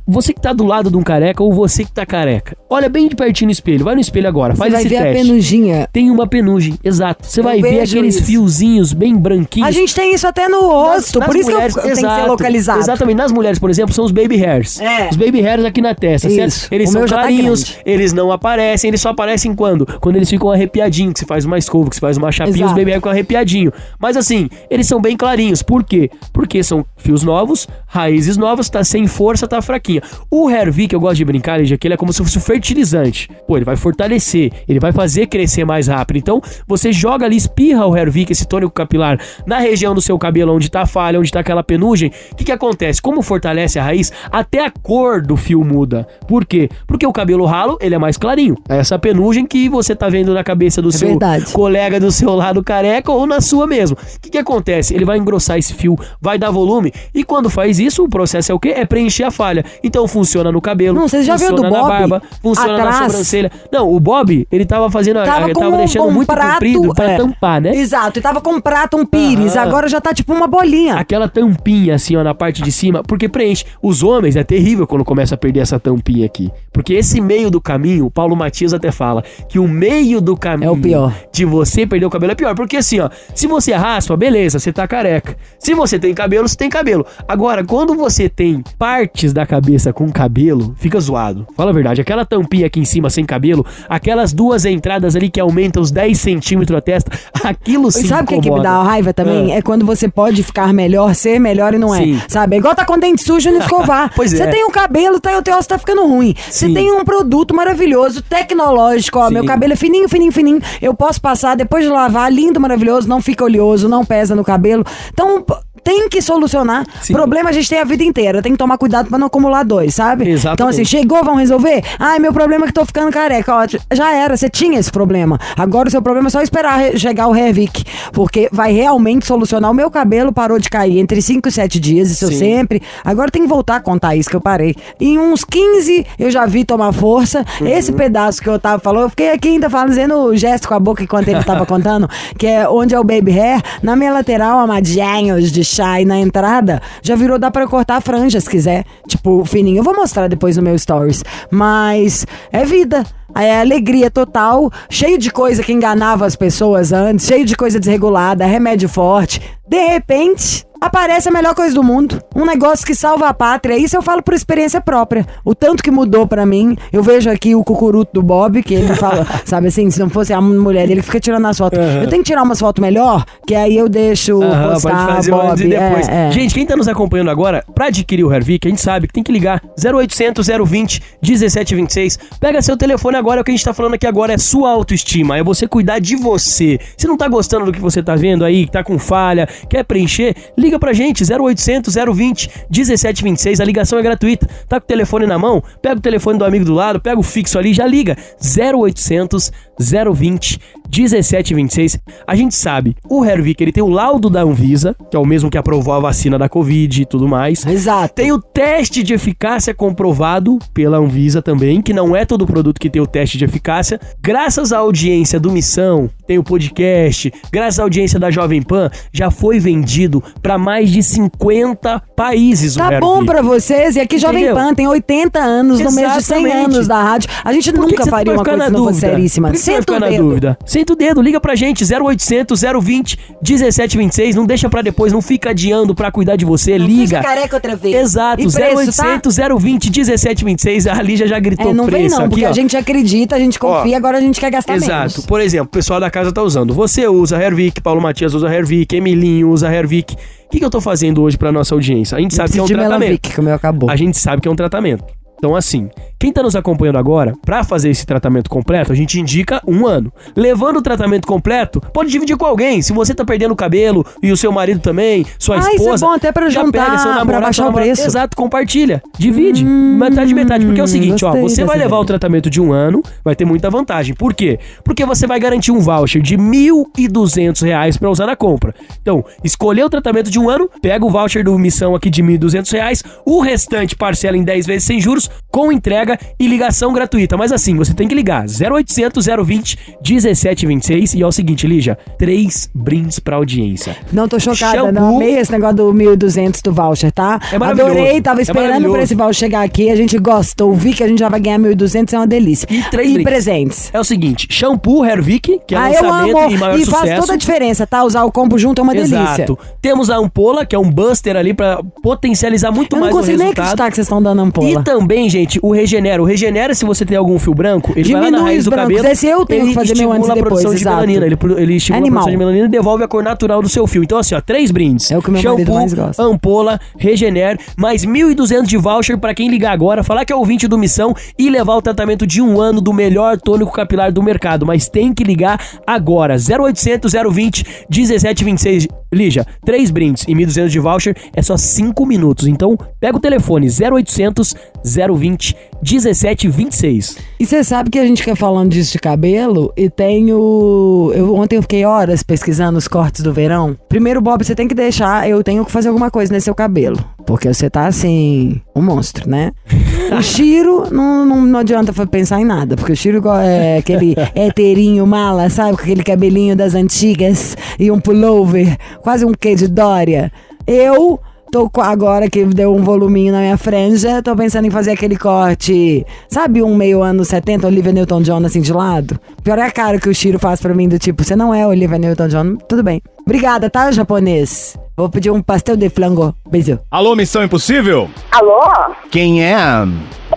você, 0.07 0.33
que 0.33 0.41
tá 0.41 0.53
do 0.53 0.65
lado 0.65 0.91
de 0.91 0.97
um 0.97 1.03
careca 1.03 1.43
ou 1.43 1.53
você 1.53 1.85
que 1.85 1.93
tá 1.93 2.07
careca. 2.07 2.57
Olha 2.69 2.89
bem 2.89 3.09
de 3.09 3.17
pertinho 3.17 3.49
no 3.49 3.53
espelho, 3.53 3.85
vai 3.85 3.95
no 3.97 4.01
espelho 4.01 4.29
agora, 4.29 4.55
faz 4.55 4.71
Você 4.73 4.77
vai 4.77 4.81
esse 4.83 4.89
ver 4.89 4.97
a 4.97 5.03
teste. 5.13 5.27
penugem. 5.27 5.87
Tem 5.93 6.11
uma 6.11 6.27
penugem, 6.27 6.79
exato. 6.85 7.27
Você 7.27 7.41
Eu 7.41 7.45
vai 7.45 7.61
ver 7.61 7.81
aqueles 7.81 8.17
isso. 8.17 8.25
fiozinhos 8.25 8.93
bem 8.93 9.17
branquinhos. 9.17 9.69
A 9.69 9.73
gente 9.73 9.95
tem 9.95 10.15
isso 10.15 10.27
até 10.27 10.49
no 10.49 10.61
rosto, 10.61 11.19
Nas 11.19 11.27
por 11.29 11.37
isso 11.37 11.51
mulheres, 11.51 11.75
que 11.75 11.81
eu, 11.81 11.83
eu 11.83 11.95
tenho 11.95 11.97
que 11.97 12.01
ser 12.01 12.07
exato, 12.17 12.29
localizado. 12.31 12.79
Exatamente. 12.81 13.17
Nas 13.17 13.33
mulheres, 13.33 13.59
por 13.59 13.69
exemplo, 13.71 13.93
são 13.93 14.05
os 14.05 14.13
baby 14.13 14.37
hairs. 14.43 14.81
É. 14.81 15.09
Os 15.11 15.17
baby 15.17 15.41
hairs 15.41 15.65
aqui 15.65 15.81
na 15.83 15.95
testa, 15.95 16.29
Isso. 16.29 16.37
certo? 16.61 16.73
Eles 16.73 16.91
O 16.91 16.93
são 16.93 17.03
tá 17.03 17.09
clarinhos, 17.09 17.65
grande. 17.65 17.79
eles 17.85 18.13
não 18.13 18.31
aparecem, 18.31 18.89
eles 18.89 19.01
só 19.01 19.09
aparecem 19.11 19.53
quando? 19.55 19.85
Quando 20.01 20.15
eles 20.17 20.31
ficam 20.31 20.51
arrepiadinhos, 20.51 21.15
que 21.15 21.21
você 21.21 21.27
faz 21.27 21.45
uma 21.45 21.59
escova, 21.59 21.91
que 21.91 21.97
você 21.97 22.01
faz 22.01 22.17
uma 22.17 22.31
chapinha, 22.31 22.55
os 22.55 22.61
Exato. 22.61 22.75
baby 22.77 22.91
hairs 22.93 22.99
ficam 23.01 23.11
arrepiadinho. 23.13 23.73
Mas 23.99 24.17
assim, 24.17 24.49
eles 24.71 24.87
são 24.87 25.01
bem 25.01 25.17
clarinhos. 25.17 25.63
Por 25.63 25.83
quê? 25.83 26.09
Porque 26.33 26.63
são 26.63 26.85
fios 26.97 27.23
novos, 27.25 27.67
raízes 27.91 28.37
novas, 28.37 28.71
tá 28.71 28.85
sem 28.85 29.07
força, 29.09 29.49
tá 29.49 29.61
fraquinha. 29.61 30.01
O 30.31 30.49
Hervik, 30.49 30.95
eu 30.95 31.01
gosto 31.01 31.17
de 31.17 31.25
brincar, 31.25 31.61
ele 31.61 31.77
é 31.93 31.97
como 31.97 32.13
se 32.13 32.23
fosse 32.23 32.39
um 32.39 32.41
fertilizante. 32.41 33.29
Pô, 33.49 33.57
ele 33.57 33.65
vai 33.65 33.75
fortalecer, 33.75 34.53
ele 34.69 34.79
vai 34.79 34.93
fazer 34.93 35.27
crescer 35.27 35.65
mais 35.65 35.89
rápido. 35.89 36.19
Então, 36.19 36.41
você 36.69 36.93
joga 36.93 37.27
ali, 37.27 37.37
espirra 37.37 37.85
o 37.87 37.97
Hervik, 37.97 38.31
esse 38.31 38.47
tônico 38.47 38.73
capilar, 38.73 39.19
na 39.45 39.59
região 39.59 39.93
do 39.93 40.01
seu 40.01 40.17
cabelo, 40.17 40.55
onde 40.55 40.71
tá 40.71 40.83
a 40.83 40.87
falha, 40.87 41.19
onde 41.19 41.33
tá 41.33 41.41
aquela 41.41 41.65
penugem. 41.65 42.13
O 42.31 42.37
que 42.37 42.45
que 42.45 42.53
acontece? 42.53 43.03
Como 43.03 43.23
fortalece 43.23 43.79
a 43.79 43.83
raiz, 43.83 44.13
até 44.31 44.65
a 44.65 44.71
cor 44.71 45.21
do 45.21 45.37
fio 45.37 45.65
muda. 45.65 46.07
Por 46.29 46.45
quê? 46.45 46.69
Porque 46.87 47.05
o 47.05 47.13
cabelo 47.13 47.45
ralo, 47.45 47.77
ele 47.81 47.97
é 47.97 47.99
mais 47.99 48.17
clarinho. 48.17 48.57
É 48.69 48.79
essa 48.79 48.99
penugem 48.99 49.45
que 49.45 49.69
você 49.69 49.97
tá 49.97 50.09
vendo 50.09 50.33
na 50.33 50.45
cabeça 50.45 50.81
do 50.81 50.93
seu 50.93 51.09
verdade. 51.09 51.53
colega 51.53 51.99
do 51.99 52.13
seu 52.13 52.31
lado 52.37 52.63
careca 52.63 53.11
ou 53.11 53.27
na 53.27 53.41
sua 53.41 53.67
mesmo. 53.67 53.97
O 53.97 54.21
que 54.21 54.31
que 54.31 54.39
acontece? 54.39 54.95
Ele 54.95 55.05
vai 55.05 55.19
engrossar 55.19 55.59
esse 55.59 55.75
fio, 55.75 55.99
vai 56.21 56.39
dar 56.39 56.53
volume, 56.53 56.93
e 57.13 57.25
quando 57.25 57.51
faz 57.51 57.80
isso, 57.81 58.05
o 58.05 58.09
processo 58.09 58.53
é 58.53 58.55
o 58.55 58.59
quê? 58.61 58.75
É 58.77 58.85
preencher 58.85 59.25
a 59.25 59.31
falha. 59.31 59.65
Então 59.83 60.07
funciona 60.07 60.53
no 60.53 60.61
cabelo, 60.61 60.99
Não, 60.99 61.09
você 61.09 61.23
já 61.23 61.37
viu 61.37 61.49
funciona 61.49 61.69
do 61.69 61.75
na 61.75 61.81
Bob? 61.83 61.89
barba, 61.89 62.23
funciona 62.43 62.77
na 62.77 62.85
Atrás? 62.85 63.07
sobrancelha. 63.13 63.51
Não, 63.73 63.91
o 63.93 63.99
Bob, 63.99 64.47
ele 64.51 64.65
tava 64.65 64.91
fazendo, 64.91 65.23
Tava 65.25 65.47
ele 65.47 65.55
tava 65.55 65.75
um, 65.75 65.79
deixando 65.79 66.07
um 66.07 66.11
muito 66.11 66.27
prato, 66.29 66.53
comprido 66.55 66.95
pra 66.95 67.11
é. 67.13 67.17
tampar, 67.17 67.61
né? 67.61 67.75
Exato, 67.75 68.19
e 68.19 68.23
tava 68.23 68.41
com 68.41 68.53
um 68.53 68.61
prato, 68.61 68.97
um 68.97 69.05
pires, 69.07 69.57
Aham. 69.57 69.67
agora 69.67 69.89
já 69.89 70.01
tá 70.01 70.13
tipo 70.15 70.33
uma 70.33 70.47
bolinha. 70.47 70.95
Aquela 70.97 71.29
tampinha 71.29 71.95
assim, 71.95 72.17
ó, 72.17 72.23
na 72.23 72.35
parte 72.35 72.63
de 72.63 72.71
cima, 72.73 73.03
porque 73.03 73.29
preenche. 73.29 73.65
Os 73.83 74.03
homens 74.03 74.37
é 74.37 74.45
terrível 74.45 74.87
quando 74.87 75.05
começa 75.05 75.35
a 75.35 75.39
perder 75.39 75.61
essa 75.61 75.79
tampinha 75.81 76.27
aqui. 76.27 76.51
Porque 76.73 76.95
esse 76.95 77.21
meio 77.21 77.51
do 77.51 77.61
caminho, 77.61 78.07
o 78.07 78.11
Paulo 78.11 78.37
Matias 78.37 78.73
até 78.75 78.91
fala 78.93 79.23
que 79.49 79.59
o 79.59 79.67
meio 79.67 80.21
do 80.21 80.37
caminho 80.37 80.69
É 80.69 80.73
o 80.73 80.77
pior. 80.77 81.15
de 81.33 81.45
você 81.45 81.87
perder 81.87 82.07
o 82.07 82.11
cabelo 82.11 82.33
é 82.33 82.35
pior. 82.35 82.55
Porque 82.55 82.77
assim, 82.77 83.01
ó, 83.01 83.09
se 83.35 83.47
você 83.47 83.73
raspa, 83.73 84.17
beleza, 84.17 84.59
você 84.59 84.73
tá 84.73 84.87
careca. 84.87 85.37
Se 85.59 85.75
você 85.75 85.99
tem 85.99 86.13
cabelo, 86.15 86.49
você 86.49 86.57
tem 86.57 86.69
cabelo. 86.69 87.05
Agora, 87.27 87.63
quando 87.71 87.95
você 87.95 88.29
tem 88.29 88.65
partes 88.77 89.33
da 89.33 89.47
cabeça 89.47 89.93
com 89.93 90.11
cabelo, 90.11 90.75
fica 90.77 90.99
zoado. 90.99 91.47
Fala 91.57 91.71
a 91.71 91.73
verdade, 91.73 92.01
aquela 92.01 92.25
tampinha 92.25 92.67
aqui 92.67 92.81
em 92.81 92.85
cima 92.85 93.09
sem 93.09 93.25
cabelo, 93.25 93.65
aquelas 93.89 94.33
duas 94.33 94.65
entradas 94.65 95.15
ali 95.15 95.31
que 95.31 95.39
aumentam 95.39 95.81
os 95.81 95.93
10 95.93 96.19
centímetros 96.19 96.77
a 96.77 96.81
testa, 96.81 97.13
aquilo 97.45 97.87
E 97.87 97.93
sim 97.93 98.09
sabe 98.09 98.25
o 98.25 98.27
que, 98.27 98.41
que 98.41 98.51
me 98.51 98.61
dá 98.61 98.83
raiva 98.83 99.15
também? 99.15 99.53
É. 99.53 99.63
quando 99.63 99.87
você 99.87 100.09
pode 100.09 100.43
ficar 100.43 100.73
melhor, 100.73 101.15
ser 101.15 101.39
melhor 101.39 101.73
e 101.73 101.79
não 101.79 101.95
é. 101.95 101.99
Sim. 101.99 102.21
Sabe? 102.27 102.57
É 102.57 102.59
igual 102.59 102.75
tá 102.75 102.85
com 102.85 102.99
dente 102.99 103.23
sujo 103.23 103.49
e 103.49 103.53
não 103.53 103.61
escovar. 103.61 104.11
Pois 104.17 104.33
Você 104.33 104.43
é. 104.43 104.49
tem 104.49 104.65
um 104.65 104.71
cabelo, 104.71 105.21
tá, 105.21 105.39
o 105.39 105.43
teu 105.43 105.57
osso 105.57 105.69
tá 105.69 105.79
ficando 105.79 106.05
ruim. 106.05 106.35
Você 106.51 106.69
tem 106.75 106.91
um 106.91 107.05
produto 107.05 107.55
maravilhoso, 107.55 108.21
tecnológico. 108.21 109.21
Ó, 109.21 109.29
Sim. 109.29 109.35
meu 109.35 109.45
cabelo 109.45 109.75
é 109.75 109.77
fininho, 109.77 110.09
fininho, 110.09 110.33
fininho. 110.33 110.61
Eu 110.83 110.93
posso 110.93 111.21
passar 111.21 111.55
depois 111.55 111.85
de 111.85 111.91
lavar, 111.91 112.33
lindo, 112.33 112.59
maravilhoso, 112.59 113.09
não 113.09 113.23
fica 113.23 113.45
oleoso, 113.45 113.89
não 113.89 114.05
pesa 114.05 114.35
no 114.35 114.43
cabelo. 114.43 114.85
Então. 115.13 115.45
Tem 115.91 116.09
que 116.09 116.23
solucionar. 116.23 116.87
Sim. 117.03 117.13
Problema 117.13 117.51
a 117.51 117.53
gente 117.53 117.69
tem 117.69 117.81
a 117.81 117.85
vida 117.85 118.05
inteira. 118.05 118.41
Tem 118.41 118.53
que 118.53 118.59
tomar 118.59 118.79
cuidado 118.79 119.09
pra 119.09 119.19
não 119.19 119.27
acumular 119.27 119.65
dois, 119.65 119.93
sabe? 119.93 120.29
Exatamente. 120.29 120.55
Então, 120.55 120.69
assim, 120.69 120.85
chegou, 120.85 121.25
vão 121.25 121.35
resolver? 121.35 121.83
Ai, 121.99 122.21
meu 122.21 122.33
problema 122.33 122.65
é 122.65 122.69
que 122.69 122.73
tô 122.73 122.87
ficando 122.87 123.11
careca. 123.11 123.53
Ó, 123.53 123.67
já 123.93 124.15
era, 124.15 124.37
você 124.37 124.49
tinha 124.49 124.79
esse 124.79 124.93
problema. 124.93 125.37
Agora 125.57 125.89
o 125.89 125.91
seu 125.91 126.01
problema 126.01 126.29
é 126.29 126.31
só 126.31 126.43
esperar 126.43 126.97
chegar 126.97 127.27
o 127.27 127.35
Hervik. 127.35 127.83
Porque 128.13 128.49
vai 128.53 128.73
realmente 128.73 129.27
solucionar. 129.27 129.69
O 129.69 129.75
meu 129.75 129.91
cabelo 129.91 130.33
parou 130.33 130.61
de 130.61 130.71
cair 130.71 130.97
entre 130.97 131.21
5 131.21 131.49
e 131.49 131.51
7 131.51 131.81
dias, 131.81 132.09
isso 132.09 132.27
eu 132.27 132.31
sempre. 132.31 132.81
Agora 133.05 133.29
tem 133.29 133.43
que 133.43 133.49
voltar 133.49 133.75
a 133.75 133.81
contar 133.81 134.15
isso 134.15 134.31
que 134.31 134.37
eu 134.37 134.41
parei. 134.41 134.77
Em 135.01 135.19
uns 135.19 135.43
15 135.43 136.07
eu 136.21 136.31
já 136.31 136.47
vi 136.47 136.65
tomar 136.65 136.93
força. 136.93 137.45
Uhum. 137.61 137.67
Esse 137.67 137.93
pedaço 137.93 138.41
que 138.41 138.49
eu 138.49 138.61
tava 138.61 138.81
falando, 138.81 139.07
eu 139.07 139.11
fiquei 139.11 139.33
aqui 139.33 139.49
ainda 139.49 139.69
fazendo 139.69 140.15
o 140.15 140.37
gesto 140.37 140.69
com 140.69 140.75
a 140.75 140.79
boca 140.79 141.03
enquanto 141.03 141.27
ele 141.27 141.43
tava 141.43 141.67
contando, 141.67 142.09
que 142.39 142.47
é 142.47 142.69
onde 142.69 142.95
é 142.95 143.01
o 143.01 143.03
baby 143.03 143.37
hair. 143.37 143.61
Na 143.83 143.97
minha 143.97 144.13
lateral, 144.13 144.61
amadinhos 144.61 145.51
de 145.51 145.65
chá 145.65 145.80
e 146.01 146.05
na 146.05 146.19
entrada, 146.19 146.81
já 147.03 147.15
virou, 147.17 147.39
dá 147.39 147.51
pra 147.51 147.67
cortar 147.67 147.97
a 147.97 148.01
franja 148.01 148.41
se 148.41 148.49
quiser. 148.49 148.85
Tipo, 149.07 149.45
fininho. 149.45 149.79
Eu 149.79 149.85
vou 149.85 149.95
mostrar 149.95 150.29
depois 150.29 150.57
no 150.57 150.63
meu 150.63 150.79
stories. 150.79 151.25
Mas 151.51 152.27
é 152.53 152.65
vida. 152.65 153.05
É 153.35 153.61
alegria 153.61 154.11
total, 154.11 154.71
cheio 154.89 155.17
de 155.17 155.31
coisa 155.31 155.63
que 155.63 155.73
enganava 155.73 156.27
as 156.27 156.35
pessoas 156.35 156.93
antes, 156.93 157.27
cheio 157.27 157.45
de 157.45 157.55
coisa 157.55 157.79
desregulada, 157.79 158.45
remédio 158.45 158.89
forte. 158.89 159.41
De 159.69 159.79
repente, 159.87 160.67
aparece 160.81 161.29
a 161.29 161.33
melhor 161.33 161.55
coisa 161.55 161.75
do 161.75 161.83
mundo. 161.83 162.23
Um 162.35 162.45
negócio 162.47 162.87
que 162.87 162.95
salva 162.95 163.29
a 163.29 163.35
pátria. 163.35 163.77
Isso 163.77 163.97
eu 163.97 164.03
falo 164.03 164.23
por 164.23 164.35
experiência 164.35 164.81
própria. 164.81 165.27
O 165.45 165.55
tanto 165.55 165.83
que 165.83 165.91
mudou 165.91 166.27
pra 166.27 166.47
mim. 166.47 166.77
Eu 166.93 167.03
vejo 167.03 167.29
aqui 167.31 167.55
o 167.55 167.63
cucuruto 167.63 168.13
do 168.15 168.23
Bob, 168.23 168.63
que 168.63 168.75
ele 168.75 168.95
fala, 168.95 169.27
sabe 169.45 169.69
assim, 169.69 169.91
se 169.91 170.01
não 170.01 170.09
fosse 170.09 170.33
a 170.33 170.41
mulher, 170.41 170.91
ele 170.91 171.03
fica 171.03 171.21
tirando 171.21 171.47
as 171.47 171.59
fotos. 171.59 171.79
Eu 171.79 172.09
tenho 172.09 172.23
que 172.23 172.29
tirar 172.29 172.43
umas 172.43 172.59
fotos 172.59 172.81
melhor, 172.81 173.25
que 173.47 173.55
aí 173.55 173.77
eu 173.77 173.89
deixo 173.89 174.43
Aham, 174.43 174.73
postar 174.73 174.91
pode 174.91 175.17
fazer 175.17 175.31
Bob. 175.31 175.61
e 175.63 175.69
depois. 175.69 176.09
É, 176.09 176.29
é. 176.29 176.33
Gente, 176.33 176.55
quem 176.55 176.67
tá 176.67 176.77
nos 176.77 176.89
acompanhando 176.89 177.31
agora, 177.31 177.65
pra 177.75 177.87
adquirir 177.87 178.25
o 178.25 178.33
Hervik, 178.33 178.67
a 178.67 178.71
gente 178.71 178.81
sabe 178.81 179.07
que 179.07 179.13
tem 179.13 179.23
que 179.23 179.33
ligar 179.33 179.63
0800 179.83 180.47
020 180.47 181.03
1726. 181.23 182.19
Pega 182.39 182.63
seu 182.63 182.77
telefone 182.77 183.17
agora, 183.17 183.41
é 183.41 183.43
o 183.43 183.45
que 183.45 183.51
a 183.51 183.55
gente 183.55 183.65
tá 183.65 183.75
falando 183.75 183.95
aqui 183.95 184.07
agora, 184.07 184.33
é 184.33 184.39
sua 184.39 184.71
autoestima, 184.71 185.37
é 185.37 185.43
você 185.43 185.67
cuidar 185.67 185.99
de 185.99 186.17
você. 186.17 186.79
Se 186.97 187.07
não 187.07 187.17
tá 187.17 187.29
gostando 187.29 187.67
do 187.67 187.73
que 187.73 187.81
você 187.81 188.03
tá 188.03 188.17
vendo 188.17 188.45
aí, 188.45 188.67
que 188.67 188.73
tá 188.73 188.83
com 188.83 188.99
falha, 188.99 189.49
quer 189.69 189.85
preencher, 189.85 190.35
liga 190.71 190.79
pra 190.79 190.93
gente, 190.93 191.25
0800 191.25 191.95
020 191.95 192.51
1726, 192.71 193.61
a 193.61 193.65
ligação 193.65 193.99
é 193.99 194.03
gratuita. 194.03 194.47
Tá 194.69 194.79
com 194.79 194.85
o 194.85 194.87
telefone 194.87 195.27
na 195.27 195.37
mão? 195.37 195.63
Pega 195.83 195.97
o 195.97 196.01
telefone 196.01 196.39
do 196.39 196.45
amigo 196.45 196.65
do 196.65 196.75
lado, 196.75 197.01
pega 197.01 197.19
o 197.19 197.23
fixo 197.25 197.59
ali, 197.59 197.75
já 197.75 197.87
liga. 197.87 198.17
0800 198.41 199.53
020 199.81 200.61
1726. 200.91 201.99
A 202.27 202.35
gente 202.35 202.55
sabe, 202.55 202.97
o 203.09 203.25
Hervik, 203.25 203.63
ele 203.63 203.71
tem 203.71 203.83
o 203.83 203.89
laudo 203.89 204.29
da 204.29 204.43
Anvisa, 204.43 204.97
que 205.09 205.17
é 205.17 205.21
o 205.21 205.25
mesmo 205.25 205.49
que 205.49 205.57
aprovou 205.57 205.95
a 205.95 206.01
vacina 206.01 206.37
da 206.37 206.49
Covid 206.49 207.03
e 207.03 207.07
tudo 207.07 207.29
mais. 207.29 207.65
Exato. 207.65 208.15
Tem 208.15 208.33
o 208.33 208.41
teste 208.41 209.03
de 209.03 209.15
eficácia 209.15 209.73
comprovado 209.73 210.59
pela 210.75 210.99
Anvisa 210.99 211.41
também, 211.41 211.81
que 211.81 211.93
não 211.93 212.17
é 212.17 212.25
todo 212.25 212.45
produto 212.47 212.81
que 212.81 212.91
tem 212.91 213.01
o 213.01 213.07
teste 213.07 213.39
de 213.39 213.45
eficácia. 213.45 214.01
Graças 214.21 214.73
à 214.73 214.79
audiência 214.79 215.39
do 215.39 215.53
Missão, 215.53 216.11
tem 216.27 216.39
o 216.39 216.43
podcast, 216.43 217.33
graças 217.53 217.79
à 217.79 217.83
audiência 217.85 218.19
da 218.19 218.31
Jovem 218.31 218.61
Pan, 218.61 218.91
já 219.13 219.31
foi 219.31 219.61
vendido 219.61 220.23
para 220.43 220.59
mais 220.59 220.91
de 220.91 221.03
50 221.03 222.03
países 222.17 222.75
Tá 222.75 222.99
bom 222.99 223.25
pra 223.25 223.43
vocês. 223.43 223.97
E 223.97 224.01
aqui 224.01 224.19
Jovem 224.19 224.45
Entendeu? 224.45 224.57
Pan 224.57 224.75
tem 224.75 224.89
80 224.89 225.39
anos, 225.39 225.81
no 225.81 225.93
mês 225.93 226.15
de 226.15 226.23
100 226.23 226.39
Exatamente. 226.39 226.75
anos 226.75 226.89
da 226.89 227.03
rádio. 227.03 227.31
A 227.45 227.53
gente 227.53 227.73
Por 227.73 227.81
nunca 227.81 228.05
que 228.05 228.11
faria 228.11 228.33
uma 228.33 228.45
coisa 228.45 228.71
não 228.71 228.85
fosse 228.85 229.01
seríssima. 229.01 229.49
Por 229.49 229.57
que 229.57 229.59
você 229.71 229.75
vai 229.75 229.81
Senta 229.81 229.93
ficar 229.93 229.97
o 229.97 230.01
na 230.01 230.09
dedo. 230.09 230.23
dúvida? 230.29 230.59
Senta 230.67 230.93
o 230.93 230.97
dedo, 230.97 231.23
liga 231.23 231.41
pra 231.41 231.55
gente, 231.55 231.85
0800 231.85 232.61
020 232.83 233.19
1726, 233.43 234.37
não 234.37 234.47
deixa 234.47 234.69
pra 234.69 234.83
depois, 234.83 235.13
não 235.13 235.23
fica 235.23 235.51
adiando 235.51 235.95
pra 235.95 236.11
cuidar 236.11 236.37
de 236.37 236.45
você, 236.45 236.77
liga. 236.79 237.19
Fica 237.19 237.23
careca 237.23 237.57
outra 237.57 237.77
vez. 237.77 237.95
Exato, 237.97 238.43
E 238.43 238.51
preço, 238.53 238.97
tá? 238.97 239.05
0800 239.15 239.37
020 239.59 239.91
1726, 239.91 240.87
a 240.87 241.03
Lígia 241.03 241.27
já 241.27 241.39
gritou 241.39 241.71
É, 241.71 241.75
não 241.75 241.85
vem 241.87 242.01
preço 242.03 242.17
não, 242.17 242.25
aqui, 242.27 242.31
porque 242.31 242.47
ó. 242.47 242.51
a 242.51 242.53
gente 242.53 242.77
acredita, 242.77 243.37
a 243.37 243.39
gente 243.39 243.59
confia, 243.59 243.97
agora 243.97 244.19
a 244.19 244.21
gente 244.21 244.41
quer 244.41 244.51
gastar 244.51 244.77
Exato. 244.77 244.93
menos. 245.15 245.27
Por 245.27 245.41
exemplo, 245.41 245.67
o 245.67 245.71
pessoal 245.71 246.01
da 246.01 246.11
casa 246.11 246.33
tá 246.33 246.43
usando. 246.43 246.73
Você 246.75 247.07
usa 247.07 247.41
Hervik, 247.43 247.81
Paulo 247.81 248.01
Matias 248.01 248.35
usa 248.35 248.49
Hervik, 248.53 248.95
Emilinho 248.97 249.51
usa 249.51 249.73
Hervik. 249.73 250.15
O 250.15 250.51
que, 250.51 250.59
que 250.59 250.65
eu 250.65 250.71
tô 250.71 250.81
fazendo 250.81 251.23
hoje 251.23 251.39
pra 251.39 251.53
nossa 251.53 251.75
audiência? 251.75 252.19
A 252.19 252.21
gente 252.21 252.35
sabe 252.35 252.51
que 252.53 252.59
é 252.59 252.63
um 252.63 252.67
tratamento. 252.67 252.99
Melanvic, 252.99 253.31
que 253.31 253.41
o 253.41 253.43
meu 253.43 253.55
acabou. 253.55 253.89
A 253.91 253.97
gente 253.97 254.19
sabe 254.19 254.43
que 254.43 254.49
é 254.49 254.51
um 254.51 254.57
tratamento. 254.57 255.05
Então, 255.39 255.55
assim, 255.55 255.89
Quem 256.21 256.31
tá 256.31 256.43
nos 256.43 256.55
acompanhando 256.55 256.99
agora, 256.99 257.33
pra 257.47 257.65
fazer 257.65 257.89
esse 257.89 258.05
tratamento 258.05 258.51
completo, 258.51 258.93
a 258.93 258.95
gente 258.95 259.19
indica 259.19 259.59
um 259.67 259.87
ano. 259.87 260.13
Levando 260.37 260.77
o 260.77 260.83
tratamento 260.83 261.27
completo, 261.27 261.81
pode 261.95 262.11
dividir 262.11 262.37
com 262.37 262.45
alguém. 262.45 262.83
Se 262.83 262.93
você 262.93 263.15
tá 263.15 263.25
perdendo 263.25 263.53
o 263.53 263.57
cabelo 263.57 264.05
e 264.23 264.31
o 264.31 264.37
seu 264.37 264.53
marido 264.53 264.81
também, 264.81 265.25
sua 265.39 265.57
Ah, 265.57 265.59
isso 265.61 265.69
é 265.71 265.75
esposa. 265.77 266.07
bom 266.07 266.13
até 266.13 266.31
já 266.51 266.51
juntar, 266.63 266.99
seu 266.99 267.09
pra 267.09 267.15
namorado, 267.21 267.43
baixar 267.45 267.69
o 267.69 267.73
preço. 267.73 268.07
Exato, 268.07 268.37
compartilha. 268.37 269.03
Divide. 269.19 269.65
metade, 269.65 270.35
metade. 270.35 270.67
Porque 270.67 270.81
é 270.83 270.85
o 270.85 270.87
seguinte, 270.87 271.25
ó. 271.25 271.33
Hum, 271.35 271.41
Você 271.49 271.65
vai 271.65 271.79
levar 271.79 271.97
o 271.97 272.01
ideia. 272.03 272.07
tratamento 272.09 272.51
de 272.51 272.61
um 272.61 272.71
ano, 272.71 273.03
vai 273.25 273.35
ter 273.35 273.47
muita 273.47 273.71
vantagem. 273.71 274.15
Por 274.15 274.35
quê? 274.35 274.59
Porque 274.85 275.07
você 275.07 275.27
vai 275.27 275.41
garantir 275.41 275.73
um 275.73 275.81
voucher 275.81 276.21
de 276.21 276.37
1.200 276.37 277.63
reais 277.65 277.97
pra 277.97 278.11
usar 278.11 278.27
na 278.27 278.37
compra. 278.37 278.75
Então, 279.01 279.25
escolher 279.43 279.85
o 279.85 279.91
tratamento 279.91 280.31
de 280.31 280.39
um 280.39 280.51
ano, 280.51 280.69
pega 280.83 281.03
o 281.03 281.09
voucher 281.11 281.43
do 281.43 281.59
Missão 281.59 281.95
aqui 281.95 282.11
de 282.11 282.23
1.200 282.23 282.71
reais, 282.73 283.03
o 283.25 283.41
restante 283.41 283.97
parcela 283.97 284.37
em 284.37 284.43
10 284.45 284.67
vezes 284.67 284.85
sem 284.85 285.01
juros, 285.01 285.31
com 285.51 285.73
entrega 285.73 286.10
e 286.39 286.47
ligação 286.47 286.93
gratuita. 286.93 287.37
Mas 287.37 287.53
assim, 287.53 287.77
você 287.77 287.93
tem 287.95 288.07
que 288.09 288.15
ligar 288.15 288.45
0800 288.47 289.27
020 289.45 289.79
1726 290.03 291.15
e 291.15 291.23
é 291.23 291.27
o 291.27 291.33
seguinte, 291.33 291.67
Lígia, 291.67 291.97
três 292.19 292.69
brindes 292.75 293.19
pra 293.19 293.37
audiência. 293.37 293.97
Não 294.13 294.29
tô 294.29 294.39
chocada, 294.39 294.77
Shampoo. 294.79 294.93
não 294.93 295.17
amei 295.17 295.39
esse 295.39 295.51
negócio 295.53 295.77
do 295.77 295.93
1.200 295.93 296.61
do 296.63 296.73
voucher, 296.73 297.13
tá? 297.13 297.39
É 297.53 297.59
maravilhoso. 297.59 297.93
Adorei, 297.93 298.21
tava 298.21 298.41
É 298.41 298.43
esperando 298.43 298.65
maravilhoso. 298.69 298.95
pra 298.95 299.03
esse 299.03 299.15
voucher 299.15 299.35
chegar 299.41 299.63
aqui, 299.63 299.91
a 299.91 299.97
gente 299.97 300.19
gostou, 300.19 300.75
vi 300.75 300.93
que 300.93 301.03
a 301.03 301.09
gente 301.09 301.19
já 301.19 301.29
vai 301.29 301.41
ganhar 301.41 301.59
1.200, 301.59 302.13
é 302.13 302.17
uma 302.19 302.27
delícia. 302.27 302.67
E 302.71 302.83
três 302.91 303.17
E 303.17 303.23
presentes. 303.23 303.91
É 303.93 303.99
o 304.01 304.05
seguinte, 304.05 304.47
shampoo 304.51 305.05
Hervik, 305.05 305.61
que 305.67 305.75
é 305.75 305.79
ah, 305.79 305.91
eu 305.93 306.03
lançamento 306.03 306.39
amo, 306.39 306.51
e 306.51 306.59
maior 306.59 306.79
e 306.79 306.85
sucesso. 306.85 307.07
faz 307.07 307.21
toda 307.21 307.33
a 307.33 307.37
diferença, 307.37 307.87
tá? 307.87 308.05
Usar 308.05 308.25
o 308.25 308.33
combo 308.33 308.59
junto 308.59 308.81
é 308.81 308.83
uma 308.83 308.93
delícia. 308.95 309.17
Exato. 309.45 309.59
Temos 309.81 310.11
a 310.11 310.17
ampola, 310.17 310.67
que 310.67 310.75
é 310.75 310.79
um 310.79 310.91
buster 310.91 311.37
ali 311.37 311.55
pra 311.55 311.81
potencializar 312.03 312.71
muito 312.73 312.97
Eu 312.97 313.01
não 313.01 313.07
mais 313.07 313.15
o 313.15 313.19
consigo 313.19 313.39
nem 313.39 313.47
resultado. 313.49 313.65
acreditar 313.67 313.91
que 313.91 313.95
vocês 313.97 314.07
estão 314.07 314.23
dando 314.23 314.43
ampola. 314.43 314.69
E 314.69 314.85
também, 314.85 315.29
gente, 315.31 315.59
o 315.63 315.73
Regenera. 316.01 316.23
O 316.23 316.25
Regenera, 316.25 316.75
se 316.75 316.85
você 316.85 317.05
tem 317.05 317.17
algum 317.17 317.39
fio 317.39 317.55
branco, 317.55 317.93
ele 317.95 318.13
vai 318.13 318.15
lá 318.15 318.21
na 318.21 318.27
Diminui 318.29 318.45
raiz 318.51 318.65
do 318.65 318.71
brancos. 318.71 318.97
cabelo. 318.97 319.13
Esse 319.13 319.27
eu 319.27 319.45
tenho 319.45 319.63
ele 319.63 319.69
que 319.69 319.75
fazer 319.75 319.97
meu 319.97 320.13
antes 320.13 320.29
a 320.31 320.35
produção 320.35 320.71
depois, 320.73 320.79
de 320.79 320.85
melanina. 320.85 321.27
Ele, 321.27 321.37
ele 321.59 321.75
estimula 321.77 322.03
Animal. 322.03 322.21
a 322.21 322.25
produção 322.25 322.31
de 322.33 322.37
melanina 322.39 322.67
e 322.67 322.69
devolve 322.69 323.05
a 323.05 323.09
cor 323.09 323.23
natural 323.23 323.63
do 323.63 323.69
seu 323.69 323.87
fio. 323.87 324.03
Então, 324.03 324.19
assim, 324.19 324.35
ó, 324.35 324.41
três 324.41 324.71
brindes. 324.71 325.11
É 325.11 325.19
o 325.19 325.23
que 325.23 325.31
meu 325.31 325.41
Shampoo, 325.41 325.75
mais 325.75 325.93
gosta. 325.93 326.23
ampola, 326.23 326.81
Regener, 326.99 327.59
mais 327.77 328.05
1.200 328.05 328.67
de 328.67 328.77
voucher 328.77 329.19
pra 329.19 329.35
quem 329.35 329.49
ligar 329.49 329.73
agora, 329.73 330.03
falar 330.03 330.25
que 330.25 330.33
é 330.33 330.37
ouvinte 330.37 330.67
do 330.67 330.79
Missão 330.79 331.15
e 331.39 331.51
levar 331.51 331.77
o 331.77 331.83
tratamento 331.83 332.27
de 332.27 332.41
um 332.41 332.61
ano 332.61 332.81
do 332.81 332.93
melhor 332.93 333.39
tônico 333.39 333.73
capilar 333.73 334.13
do 334.13 334.23
mercado. 334.23 334.65
Mas 334.65 334.89
tem 334.89 335.13
que 335.13 335.23
ligar 335.23 335.61
agora. 335.87 336.37
0800 336.37 337.13
020 337.31 337.65
1726. 337.91 339.00
Lígia, 339.13 339.47
três 339.65 339.91
brindes 339.91 340.25
e 340.29 340.33
1.200 340.33 340.69
de 340.69 340.79
voucher 340.79 341.17
é 341.35 341.43
só 341.43 341.57
5 341.57 342.07
minutos. 342.07 342.47
Então, 342.47 342.79
pega 343.01 343.17
o 343.17 343.21
telefone 343.21 343.69
0800 343.69 344.55
020 344.85 345.57
1726. 345.83 347.17
E 347.39 347.47
você 347.47 347.65
sabe 347.65 347.91
que 347.91 347.99
a 347.99 348.07
gente 348.07 348.23
quer 348.23 348.37
falando 348.37 348.71
disso 348.71 348.93
de 348.93 348.99
cabelo 348.99 349.73
e 349.77 349.89
tem 349.89 350.33
o. 350.33 351.13
Eu, 351.15 351.35
ontem 351.35 351.57
eu 351.57 351.63
fiquei 351.63 351.85
horas 351.85 352.23
pesquisando 352.23 352.79
os 352.79 352.87
cortes 352.87 353.23
do 353.23 353.33
verão. 353.33 353.77
Primeiro, 353.89 354.21
Bob, 354.21 354.45
você 354.45 354.55
tem 354.55 354.69
que 354.69 354.75
deixar. 354.75 355.29
Eu 355.29 355.43
tenho 355.43 355.65
que 355.65 355.73
fazer 355.73 355.89
alguma 355.89 356.11
coisa 356.11 356.33
nesse 356.33 356.45
seu 356.45 356.55
cabelo. 356.55 356.99
Porque 357.27 357.53
você 357.53 357.71
tá 357.71 357.87
assim. 357.87 358.61
Um 358.77 358.83
monstro, 358.83 359.29
né? 359.29 359.53
O 360.11 360.23
Chiro 360.23 360.89
não, 360.91 361.25
não, 361.25 361.47
não 361.47 361.61
adianta 361.61 361.93
pensar 362.05 362.41
em 362.41 362.45
nada. 362.45 362.75
Porque 362.75 362.93
o 362.93 362.97
Chiro 362.97 363.19
igual 363.19 363.39
é 363.39 363.79
aquele 363.79 364.17
heterinho 364.35 365.07
mala, 365.07 365.49
sabe? 365.49 365.77
Com 365.77 365.83
aquele 365.85 366.03
cabelinho 366.03 366.57
das 366.57 366.75
antigas 366.75 367.57
e 367.79 367.93
um 367.93 368.01
pullover. 368.01 368.77
Quase 369.03 369.25
um 369.25 369.33
quê 369.33 369.55
de 369.55 369.69
Dória. 369.69 370.33
Eu. 370.67 371.21
Tô 371.53 371.69
agora 371.81 372.31
que 372.31 372.45
deu 372.45 372.73
um 372.73 372.85
voluminho 372.85 373.33
na 373.33 373.41
minha 373.41 373.57
franja, 373.57 374.23
tô 374.23 374.37
pensando 374.37 374.67
em 374.67 374.71
fazer 374.71 374.93
aquele 374.93 375.19
corte, 375.19 376.07
sabe, 376.29 376.63
um 376.63 376.77
meio 376.77 377.03
ano 377.03 377.25
70, 377.25 377.67
Olivia 377.67 377.91
Newton-John 377.91 378.47
assim 378.47 378.61
de 378.61 378.73
lado? 378.73 379.19
Pior 379.43 379.59
é 379.59 379.63
a 379.63 379.71
cara 379.73 379.99
que 379.99 380.09
o 380.09 380.15
Shiro 380.15 380.39
faz 380.39 380.61
pra 380.61 380.73
mim, 380.73 380.89
do 380.89 380.97
tipo, 380.97 381.25
você 381.25 381.35
não 381.35 381.53
é 381.53 381.67
Olivia 381.67 381.99
Newton-John, 381.99 382.55
tudo 382.69 382.85
bem. 382.85 383.03
Obrigada, 383.23 383.69
tá, 383.69 383.91
japonês? 383.91 384.79
Vou 384.97 385.09
pedir 385.09 385.33
um 385.33 385.43
pastel 385.43 385.77
de 385.77 385.89
flango. 385.91 386.33
Beijo. 386.49 386.79
Alô, 386.89 387.17
Missão 387.17 387.43
Impossível? 387.43 388.09
Alô? 388.31 388.95
Quem 389.11 389.43
é? 389.45 389.57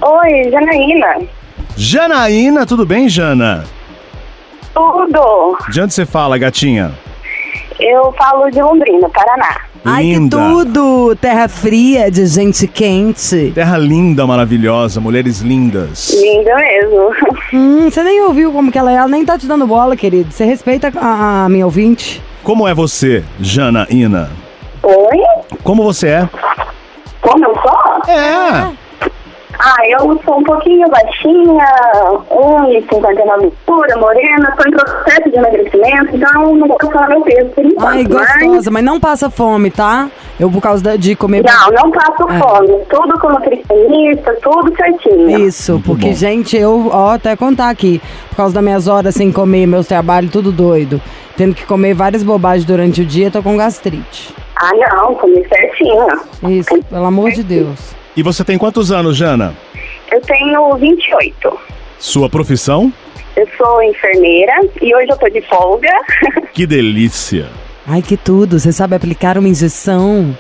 Oi, 0.01 0.50
Janaína. 0.50 1.27
Janaína, 1.77 2.65
tudo 2.65 2.88
bem, 2.88 3.08
Jana? 3.08 3.65
Tudo. 4.74 5.60
De 5.70 5.79
onde 5.79 5.93
você 5.93 6.08
fala, 6.08 6.39
gatinha? 6.39 6.91
Eu 7.80 8.14
falo 8.14 8.50
de 8.50 8.62
Londrina, 8.62 9.10
Paraná. 9.10 9.56
Ai, 9.86 10.14
que 10.14 10.30
tudo! 10.30 11.16
Terra 11.18 11.48
fria 11.50 12.10
de 12.10 12.26
gente 12.26 12.68
quente. 12.68 13.52
Terra 13.54 13.78
linda, 13.78 14.26
maravilhosa, 14.26 15.02
mulheres 15.02 15.42
lindas. 15.42 16.10
Linda 16.22 16.56
mesmo. 16.56 17.10
Hum, 17.54 17.90
você 17.90 18.02
nem 18.04 18.22
ouviu 18.24 18.52
como 18.52 18.72
que 18.72 18.78
ela 18.78 18.92
é, 18.92 18.96
ela 18.96 19.08
nem 19.08 19.26
tá 19.26 19.38
te 19.38 19.46
dando 19.46 19.68
bola, 19.68 19.96
querido. 19.98 20.32
Você 20.32 20.46
respeita 20.46 20.92
a, 20.96 21.46
a 21.46 21.50
minha 21.50 21.66
ouvinte? 21.66 22.22
Como 22.44 22.68
é 22.68 22.74
você, 22.74 23.24
Janaína? 23.40 24.30
Oi? 24.82 25.20
Como 25.64 25.84
você 25.84 26.08
é? 26.08 26.30
Como 27.22 27.46
eu 27.46 27.54
sou? 27.56 28.12
É. 28.13 28.83
Ah, 29.65 29.78
eu 29.88 30.19
sou 30.26 30.39
um 30.39 30.43
pouquinho 30.43 30.86
baixinha, 30.89 31.65
1,59 32.30 33.13
de 33.13 33.30
altura, 33.30 33.97
morena, 33.97 34.54
tô 34.58 34.67
em 34.67 34.71
processo 34.71 35.30
de 35.30 35.38
emagrecimento, 35.38 36.15
então 36.17 36.56
não 36.56 36.67
vou 36.67 36.78
falar 36.91 37.08
meu 37.08 37.21
peso 37.21 37.49
por 37.52 37.65
enquanto. 37.65 37.88
Ai, 37.88 38.04
gostosa, 38.04 38.69
mas 38.71 38.84
não 38.84 38.99
passa 38.99 39.30
fome, 39.30 39.71
tá? 39.71 40.10
Eu, 40.38 40.52
por 40.52 40.62
causa 40.62 40.84
da- 40.84 40.95
de 40.97 41.15
comer. 41.15 41.43
Não, 41.45 41.69
não 41.71 41.91
passo 41.91 42.30
É. 42.30 42.39
fome. 42.39 42.78
Tudo 42.89 43.17
com 43.19 43.30
nutricionista, 43.30 44.38
tudo 44.41 44.76
certinho. 44.76 45.39
Isso, 45.39 45.73
Muito 45.73 45.86
porque, 45.86 46.08
bom. 46.10 46.13
gente, 46.13 46.58
eu, 46.58 46.89
ó, 46.91 47.12
até 47.13 47.36
contar 47.36 47.69
aqui, 47.69 48.02
por 48.32 48.36
causa 48.38 48.54
das 48.56 48.63
minhas 48.63 48.88
horas 48.89 49.15
sem 49.15 49.32
comer, 49.32 49.65
meus 49.65 49.88
trabalhos, 49.88 50.30
tudo 50.32 50.52
doido. 50.52 51.02
Tendo 51.38 51.56
que 51.56 51.65
comer 51.65 51.93
várias 51.93 52.21
bobagens 52.21 52.65
durante 52.65 53.02
o 53.02 53.06
dia, 53.06 53.32
tô 53.32 53.41
com 53.41 53.56
gastrite. 53.56 54.36
Ah, 54.56 54.71
não, 54.76 55.15
comi 55.15 55.45
certinho. 55.47 56.06
Isso, 56.49 56.84
pelo 56.89 57.06
amor 57.06 57.32
de 57.32 57.43
Deus. 57.43 57.95
E 58.15 58.21
você 58.23 58.43
tem 58.43 58.58
quantos 58.58 58.91
anos, 58.91 59.17
Jana? 59.17 59.56
Eu 60.12 60.21
tenho 60.21 60.76
28. 60.76 61.60
Sua 61.97 62.30
profissão? 62.30 62.91
Eu 63.36 63.47
sou 63.58 63.82
enfermeira 63.82 64.54
e 64.82 64.95
hoje 64.95 65.08
eu 65.10 65.17
tô 65.17 65.28
de 65.30 65.41
folga. 65.41 65.89
Que 66.54 66.67
delícia. 66.67 67.49
Ai, 67.88 68.02
que 68.04 68.15
tudo. 68.15 68.60
Você 68.60 68.71
sabe 68.71 68.95
aplicar 68.95 69.39
uma 69.39 69.47
injeção? 69.47 70.38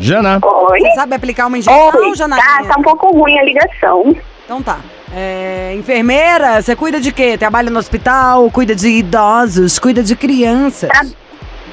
Jana, 0.00 0.38
Oi? 0.42 0.80
Você 0.80 0.94
sabe 0.94 1.14
aplicar 1.14 1.46
uma 1.48 1.58
injeção, 1.58 1.86
Oi, 1.88 2.08
tá, 2.10 2.14
Janaína? 2.14 2.68
tá 2.72 2.76
um 2.78 2.82
pouco 2.82 3.10
ruim 3.14 3.38
a 3.38 3.42
ligação. 3.44 4.16
Então 4.46 4.62
tá. 4.62 4.78
É, 5.14 5.74
enfermeira, 5.76 6.62
você 6.62 6.74
cuida 6.74 6.98
de 7.00 7.12
quê? 7.12 7.36
Trabalha 7.36 7.68
no 7.68 7.78
hospital, 7.78 8.50
cuida 8.50 8.74
de 8.74 8.88
idosos, 8.88 9.78
cuida 9.78 10.02
de 10.02 10.16
crianças. 10.16 10.88
Tra- 10.88 11.06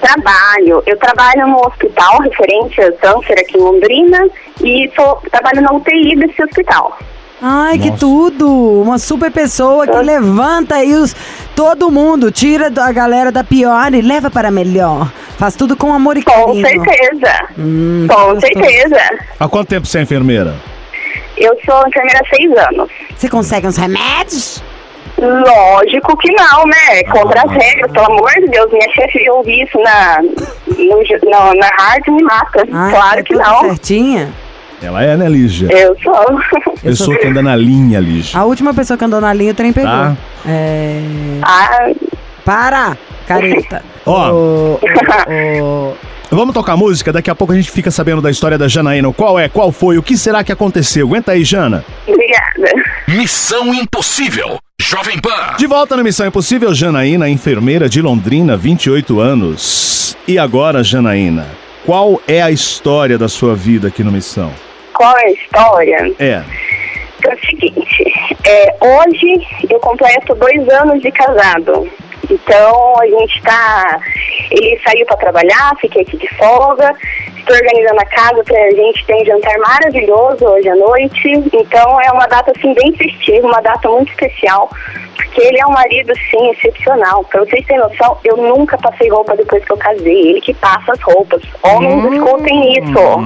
Trabalho. 0.01 0.83
Eu 0.85 0.97
trabalho 0.97 1.47
no 1.47 1.59
hospital 1.65 2.19
referente 2.19 2.81
a 2.81 2.91
câncer 2.93 3.39
aqui 3.39 3.57
em 3.57 3.61
Londrina 3.61 4.19
e 4.63 4.91
sou, 4.95 5.21
trabalho 5.31 5.61
na 5.61 5.71
UTI 5.73 6.15
desse 6.15 6.41
hospital. 6.43 6.97
Ai, 7.41 7.77
que 7.77 7.89
Nossa. 7.89 7.99
tudo! 7.99 8.81
Uma 8.81 8.97
super 8.97 9.29
pessoa 9.29 9.85
que 9.85 9.97
levanta 9.97 10.75
aí 10.75 10.93
os, 10.93 11.15
todo 11.55 11.91
mundo, 11.91 12.31
tira 12.31 12.71
a 12.81 12.91
galera 12.91 13.31
da 13.31 13.43
pior 13.43 13.93
e 13.93 14.01
leva 14.01 14.31
para 14.31 14.47
a 14.47 14.51
melhor. 14.51 15.11
Faz 15.37 15.55
tudo 15.55 15.75
com 15.75 15.93
amor 15.93 16.17
e 16.17 16.23
Com 16.23 16.31
carinho. 16.31 16.65
certeza. 16.65 17.47
Hum, 17.59 18.07
que 18.09 18.15
Com 18.15 18.39
certeza. 18.39 19.01
há 19.39 19.47
quanto 19.49 19.67
tempo 19.67 19.85
você 19.85 19.99
é 19.99 20.01
enfermeira? 20.03 20.55
Eu 21.37 21.57
sou 21.65 21.85
enfermeira 21.87 22.21
há 22.23 22.35
seis 22.35 22.51
anos. 22.57 22.89
Você 23.15 23.27
consegue 23.29 23.67
uns 23.67 23.77
remédios? 23.77 24.63
Lógico 25.17 26.17
que 26.17 26.31
não, 26.33 26.65
né? 26.65 27.03
Contra 27.11 27.41
as 27.41 27.51
regras, 27.51 27.91
pelo 27.91 28.05
amor 28.05 28.31
de 28.35 28.47
Deus. 28.47 28.71
Minha 28.71 28.89
chefe 28.91 29.29
ouvir 29.29 29.63
isso 29.63 29.77
na, 29.79 30.17
no, 30.21 31.29
na, 31.29 31.53
na 31.55 31.67
rádio 31.67 32.13
me 32.13 32.23
mata. 32.23 32.65
Ai, 32.71 32.91
claro 32.91 33.17
tá 33.17 33.23
que 33.23 33.33
tudo 33.33 33.43
não. 33.43 33.59
certinha? 33.61 34.33
Ela 34.81 35.03
é, 35.03 35.17
né, 35.17 35.27
Lígia? 35.29 35.69
Eu 35.71 35.95
sou. 36.01 36.73
Pessoa 36.81 37.17
que 37.17 37.27
anda 37.27 37.41
na 37.41 37.55
linha, 37.55 37.99
Lígia. 37.99 38.39
A 38.39 38.45
última 38.45 38.73
pessoa 38.73 38.97
que 38.97 39.03
andou 39.05 39.19
na 39.21 39.33
linha, 39.33 39.51
o 39.51 39.55
trem 39.55 39.71
pegou. 39.73 39.89
Tá. 39.89 40.15
É... 40.47 41.01
ah, 41.41 41.89
Para, 42.43 42.97
careta. 43.27 43.81
Ó. 44.05 44.77
Vamos 46.29 46.53
tocar 46.53 46.75
música? 46.75 47.13
Daqui 47.13 47.29
a 47.29 47.35
pouco 47.35 47.53
a 47.53 47.55
gente 47.55 47.71
fica 47.71 47.89
sabendo 47.89 48.21
da 48.21 48.29
história 48.29 48.57
da 48.57 48.67
Janaína. 48.67 49.11
Qual 49.13 49.39
é? 49.39 49.47
Qual 49.47 49.71
foi? 49.71 49.97
O 49.97 50.03
que 50.03 50.17
será 50.17 50.43
que 50.43 50.51
aconteceu? 50.51 51.07
Aguenta 51.07 51.31
aí, 51.31 51.43
Jana. 51.43 51.83
obrigada. 52.07 52.83
Missão 53.07 53.73
Impossível. 53.73 54.57
Jovem 54.81 55.19
Pan. 55.19 55.55
De 55.57 55.65
volta 55.67 55.95
na 55.95 56.03
Missão 56.03 56.27
Impossível, 56.27 56.73
Janaína, 56.73 57.29
enfermeira 57.29 57.87
de 57.87 58.01
Londrina, 58.01 58.57
28 58.57 59.19
anos. 59.19 60.17
E 60.27 60.37
agora, 60.37 60.83
Janaína, 60.83 61.47
qual 61.85 62.19
é 62.27 62.41
a 62.41 62.49
história 62.49 63.17
da 63.17 63.29
sua 63.29 63.55
vida 63.55 63.87
aqui 63.87 64.03
no 64.03 64.11
Missão? 64.11 64.51
Qual 64.93 65.15
é 65.17 65.25
a 65.25 65.31
história? 65.31 66.15
É. 66.19 66.41
É 67.27 67.33
o 67.33 67.39
seguinte, 67.39 68.13
é, 68.45 68.75
hoje 68.81 69.65
eu 69.69 69.79
completo 69.79 70.35
dois 70.35 70.67
anos 70.69 71.01
de 71.01 71.11
casado. 71.11 71.89
Então 72.29 72.93
a 72.99 73.05
gente 73.05 73.41
tá. 73.41 73.99
Ele 74.51 74.79
saiu 74.83 75.05
para 75.05 75.17
trabalhar, 75.17 75.71
fiquei 75.79 76.01
aqui 76.01 76.17
de 76.17 76.27
folga. 76.35 76.93
Estou 77.37 77.55
organizando 77.55 78.01
a 78.01 78.05
casa 78.05 78.43
pra 78.43 78.71
gente 78.71 79.05
ter 79.05 79.15
um 79.15 79.25
jantar 79.25 79.57
maravilhoso 79.59 80.45
hoje 80.45 80.69
à 80.69 80.75
noite. 80.75 81.29
Então 81.53 82.01
é 82.01 82.11
uma 82.11 82.27
data 82.27 82.51
assim 82.55 82.73
bem 82.73 82.93
festiva, 82.93 83.47
uma 83.47 83.61
data 83.61 83.87
muito 83.89 84.09
especial. 84.09 84.69
Porque 85.15 85.41
ele 85.41 85.59
é 85.59 85.65
um 85.65 85.71
marido, 85.71 86.13
sim, 86.29 86.49
excepcional. 86.51 87.23
Pra 87.25 87.41
vocês 87.43 87.65
terem 87.65 87.81
noção, 87.81 88.17
eu 88.23 88.37
nunca 88.37 88.77
passei 88.77 89.09
roupa 89.09 89.35
depois 89.35 89.63
que 89.63 89.71
eu 89.71 89.77
casei. 89.77 90.29
Ele 90.29 90.41
que 90.41 90.53
passa 90.53 90.91
as 90.91 91.01
roupas. 91.01 91.41
Homens, 91.63 92.13
escutem 92.13 92.73
isso. 92.73 93.19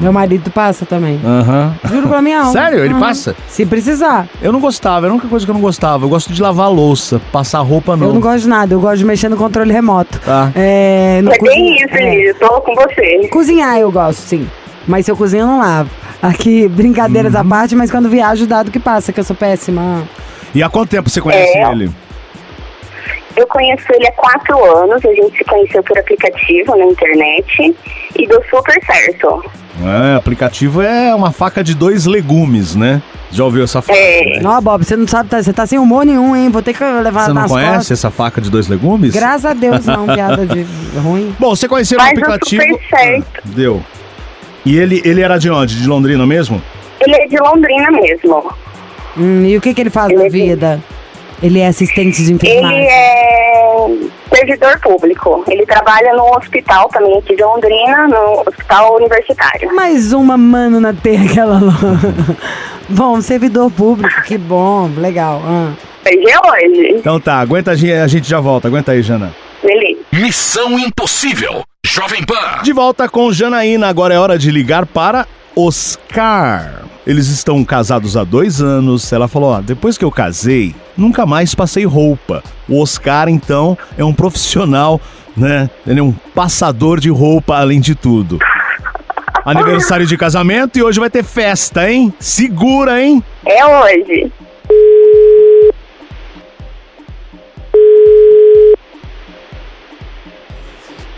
Meu 0.00 0.12
marido 0.12 0.50
passa 0.50 0.84
também. 0.84 1.20
Aham. 1.24 1.74
Juro 1.84 2.08
pra 2.08 2.20
minha 2.22 2.40
alma. 2.40 2.52
Sério? 2.52 2.80
Ele 2.84 2.90
Aham. 2.94 3.00
passa? 3.00 3.34
Se 3.48 3.64
precisar. 3.64 4.26
Eu 4.42 4.52
não 4.52 4.60
gostava, 4.60 5.06
era 5.06 5.12
a 5.12 5.14
única 5.14 5.28
coisa 5.28 5.44
que 5.44 5.50
eu 5.50 5.54
não 5.54 5.62
gostava. 5.62 6.04
Eu 6.04 6.08
gosto 6.08 6.32
de 6.32 6.42
lavar 6.42 6.70
louça, 6.70 7.20
passar 7.32 7.60
roupa 7.60 7.96
não. 7.96 8.08
Eu 8.08 8.14
não 8.14 8.20
gosto 8.20 8.40
de 8.42 8.48
nada, 8.48 8.74
eu 8.74 8.80
gosto 8.80 8.98
de 8.98 9.04
mexer 9.04 9.28
no 9.28 9.36
controle 9.36 9.72
remoto. 9.72 10.20
Tá. 10.20 10.50
É, 10.54 11.20
no 11.22 11.30
É 11.32 11.38
bem 11.38 11.40
cozinha- 11.40 11.86
isso, 11.86 11.94
é. 11.96 12.14
Elise. 12.14 12.38
Tô 12.38 12.60
com 12.60 12.74
você. 12.74 13.28
Cozinhar 13.28 13.78
eu 13.78 13.90
gosto, 13.90 14.18
sim. 14.20 14.48
Mas 14.86 15.06
se 15.06 15.10
eu 15.12 15.16
cozinho, 15.16 15.42
eu 15.42 15.46
não 15.46 15.58
lavo. 15.60 15.88
Aqui, 16.22 16.68
brincadeiras 16.68 17.34
Uhum. 17.34 17.40
à 17.40 17.44
parte, 17.44 17.74
mas 17.74 17.90
quando 17.90 18.08
viajo, 18.08 18.46
dado 18.46 18.70
que 18.70 18.78
passa, 18.78 19.12
que 19.12 19.20
eu 19.20 19.24
sou 19.24 19.34
péssima. 19.36 20.02
E 20.54 20.62
há 20.62 20.68
quanto 20.68 20.90
tempo 20.90 21.08
você 21.10 21.20
conhece 21.20 21.56
É. 21.58 21.70
ele? 21.70 21.90
Eu 23.36 23.46
conheço 23.48 23.84
ele 23.92 24.06
há 24.06 24.12
quatro 24.12 24.64
anos. 24.76 25.04
A 25.04 25.12
gente 25.12 25.36
se 25.36 25.44
conheceu 25.44 25.82
por 25.82 25.98
aplicativo 25.98 26.76
na 26.76 26.84
internet. 26.84 27.74
E 28.16 28.26
deu 28.28 28.40
super 28.48 28.80
certo. 28.84 29.44
É, 29.84 30.14
aplicativo 30.16 30.80
é 30.80 31.12
uma 31.12 31.32
faca 31.32 31.64
de 31.64 31.74
dois 31.74 32.06
legumes, 32.06 32.76
né? 32.76 33.02
Já 33.32 33.44
ouviu 33.44 33.64
essa 33.64 33.82
faca? 33.82 33.98
É. 33.98 34.38
né? 34.40 34.48
Ó, 34.48 34.60
Bob, 34.60 34.84
você 34.84 34.94
não 34.96 35.08
sabe, 35.08 35.28
tá- 35.28 35.42
você 35.42 35.52
tá 35.52 35.66
sem 35.66 35.80
humor 35.80 36.06
nenhum, 36.06 36.36
hein? 36.36 36.48
Vou 36.48 36.62
ter 36.62 36.72
que 36.72 36.84
levar 36.84 37.24
Você 37.24 37.32
não 37.32 37.48
conhece 37.48 37.74
costas. 37.78 37.98
essa 37.98 38.10
faca 38.12 38.40
de 38.40 38.48
dois 38.48 38.68
legumes? 38.68 39.12
Graças 39.12 39.44
a 39.46 39.52
Deus, 39.52 39.84
não, 39.84 40.06
piada 40.06 40.46
de 40.46 40.64
ruim. 40.96 41.34
Bom, 41.40 41.56
você 41.56 41.66
conheceu 41.66 41.98
Mas 41.98 42.12
deu 42.14 42.22
aplicativo. 42.22 42.62
super 42.62 42.88
certo. 42.88 43.26
Ah, 43.38 43.40
deu. 43.46 43.82
E 44.64 44.78
ele, 44.78 45.02
ele 45.04 45.20
era 45.20 45.36
de 45.38 45.50
onde? 45.50 45.74
De 45.82 45.88
Londrina 45.88 46.24
mesmo? 46.24 46.62
Ele 47.00 47.16
é 47.16 47.26
de 47.26 47.36
Londrina 47.38 47.90
mesmo. 47.90 48.52
Hum, 49.16 49.44
e 49.46 49.56
o 49.56 49.60
que, 49.60 49.72
que 49.74 49.80
ele 49.80 49.90
faz 49.90 50.08
Ele 50.10 50.18
na 50.18 50.24
é 50.26 50.28
de- 50.28 50.40
vida? 50.42 50.80
Ele 51.42 51.60
é 51.60 51.66
assistente 51.66 52.16
de 52.22 52.30
Ele 52.30 52.34
enfermagem. 52.34 52.86
é 52.88 53.88
servidor 54.34 54.78
público. 54.80 55.44
Ele 55.48 55.66
trabalha 55.66 56.14
no 56.14 56.24
hospital 56.36 56.88
também 56.88 57.18
aqui 57.18 57.36
de 57.36 57.42
Londrina, 57.42 58.06
no 58.08 58.40
hospital 58.48 58.96
universitário. 58.96 59.74
Mais 59.74 60.12
uma 60.12 60.36
mano 60.38 60.80
na 60.80 60.92
terra 60.94 61.24
aquela 61.30 61.58
lo- 61.58 61.72
Bom, 62.88 63.20
servidor 63.20 63.70
público, 63.70 64.22
que 64.22 64.38
bom, 64.38 64.90
legal. 64.96 65.42
ah. 65.44 65.72
Hoje 66.06 66.30
é 66.30 66.38
hoje. 66.38 66.94
Então 66.98 67.18
tá, 67.18 67.38
aguenta 67.40 67.70
a 67.72 67.74
gente, 67.74 67.92
a 67.92 68.06
gente 68.06 68.28
já 68.28 68.38
volta. 68.40 68.68
Aguenta 68.68 68.92
aí, 68.92 69.02
Jana. 69.02 69.34
Beleza. 69.62 70.00
Missão 70.12 70.78
Impossível. 70.78 71.62
Jovem 71.86 72.22
Pan. 72.24 72.62
De 72.62 72.72
volta 72.72 73.08
com 73.08 73.32
Janaína, 73.32 73.88
agora 73.88 74.14
é 74.14 74.18
hora 74.18 74.38
de 74.38 74.50
ligar 74.50 74.84
para 74.86 75.26
Oscar. 75.56 76.82
Eles 77.06 77.28
estão 77.28 77.64
casados 77.64 78.16
há 78.16 78.24
dois 78.24 78.60
anos. 78.60 79.12
Ela 79.12 79.28
falou: 79.28 79.50
ó, 79.50 79.60
depois 79.60 79.98
que 79.98 80.04
eu 80.04 80.10
casei, 80.10 80.74
nunca 80.96 81.26
mais 81.26 81.54
passei 81.54 81.84
roupa. 81.84 82.42
O 82.68 82.80
Oscar, 82.80 83.28
então, 83.28 83.76
é 83.96 84.04
um 84.04 84.14
profissional, 84.14 85.00
né? 85.36 85.68
Ele 85.86 86.00
é 86.00 86.02
um 86.02 86.12
passador 86.34 86.98
de 86.98 87.10
roupa, 87.10 87.56
além 87.56 87.80
de 87.80 87.94
tudo. 87.94 88.38
Aniversário 89.44 90.06
de 90.06 90.16
casamento 90.16 90.78
e 90.78 90.82
hoje 90.82 90.98
vai 90.98 91.10
ter 91.10 91.22
festa, 91.22 91.90
hein? 91.90 92.12
Segura, 92.18 93.02
hein? 93.02 93.22
É 93.44 93.66
hoje. 93.66 94.32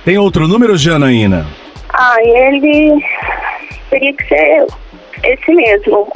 Tem 0.05 0.19
outro 0.19 0.49
número, 0.49 0.77
Janaína? 0.77 1.47
Ah, 1.93 2.17
ele 2.21 3.01
teria 3.91 4.13
que 4.15 4.29
ser 4.29 4.67
esse 5.25 5.55
mesmo. 5.55 6.13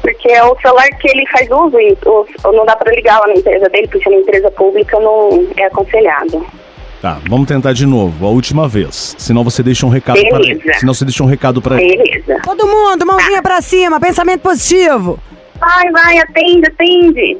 Porque 0.00 0.28
é 0.28 0.42
o 0.44 0.56
celular 0.60 0.88
que 1.00 1.10
ele 1.10 1.26
faz 1.26 1.50
uso 1.50 1.78
e 1.78 1.96
não 2.44 2.64
dá 2.64 2.76
pra 2.76 2.92
ligar 2.92 3.18
lá 3.20 3.26
na 3.26 3.34
empresa 3.34 3.68
dele, 3.68 3.88
porque 3.88 4.08
na 4.08 4.16
empresa 4.16 4.50
pública 4.52 4.98
não 5.00 5.46
é 5.56 5.64
aconselhado. 5.64 6.46
Tá, 7.02 7.18
vamos 7.28 7.46
tentar 7.46 7.72
de 7.72 7.86
novo, 7.86 8.26
a 8.26 8.30
última 8.30 8.66
vez. 8.66 9.14
Senão 9.18 9.44
você 9.44 9.62
deixa 9.62 9.86
um 9.86 9.88
recado 9.88 10.20
para 10.20 10.38
ele. 10.40 10.54
Beleza. 10.54 10.78
Senão 10.80 10.94
você 10.94 11.04
deixa 11.04 11.22
um 11.22 11.26
recado 11.26 11.60
para 11.62 11.80
ele. 11.80 11.96
Beleza. 11.96 12.40
Todo 12.42 12.66
mundo, 12.66 13.06
mãozinha 13.06 13.42
pra 13.42 13.60
cima, 13.60 14.00
pensamento 14.00 14.40
positivo. 14.40 15.18
Vai, 15.60 15.90
vai, 15.90 16.18
atende, 16.18 16.66
atende. 16.66 17.38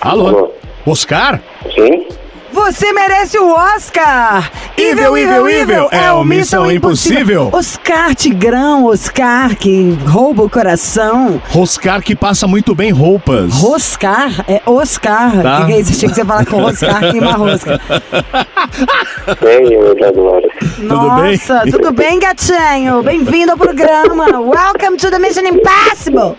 Alô? 0.00 0.52
Oscar? 0.86 1.40
Sim? 1.74 2.08
Você 2.56 2.90
merece 2.90 3.38
o 3.38 3.50
Oscar! 3.50 4.50
Evil, 4.78 5.14
evil, 5.14 5.46
evil, 5.46 5.88
é 5.90 6.10
o 6.10 6.24
Missão 6.24 6.72
Impossível. 6.72 7.50
Oscar 7.52 8.14
Tigrão, 8.14 8.86
Oscar 8.86 9.54
que 9.54 9.90
rouba 10.06 10.42
o 10.42 10.48
coração. 10.48 11.40
Oscar 11.54 12.02
que 12.02 12.16
passa 12.16 12.46
muito 12.46 12.74
bem 12.74 12.90
roupas. 12.90 13.52
Roscar? 13.52 14.30
É 14.48 14.62
Oscar. 14.64 15.42
Tá. 15.42 15.60
Que 15.60 15.66
que 15.66 15.72
é 15.74 15.80
isso? 15.80 15.92
Achei 15.92 16.08
que 16.08 16.14
você 16.14 16.22
ia 16.22 16.26
falar 16.26 16.46
com 16.46 16.62
Oscar 16.62 17.10
queima 17.12 17.32
rosca. 17.32 17.78
Bem, 19.42 19.74
eu 19.74 19.90
agora. 20.08 20.48
Nossa, 20.78 21.60
bem? 21.62 21.72
tudo 21.72 21.92
bem, 21.92 22.18
gatinho? 22.18 23.02
Bem-vindo 23.02 23.52
ao 23.52 23.58
programa. 23.58 24.40
Welcome 24.40 24.96
to 24.96 25.10
the 25.10 25.18
Mission 25.18 25.42
Impossible. 25.42 26.36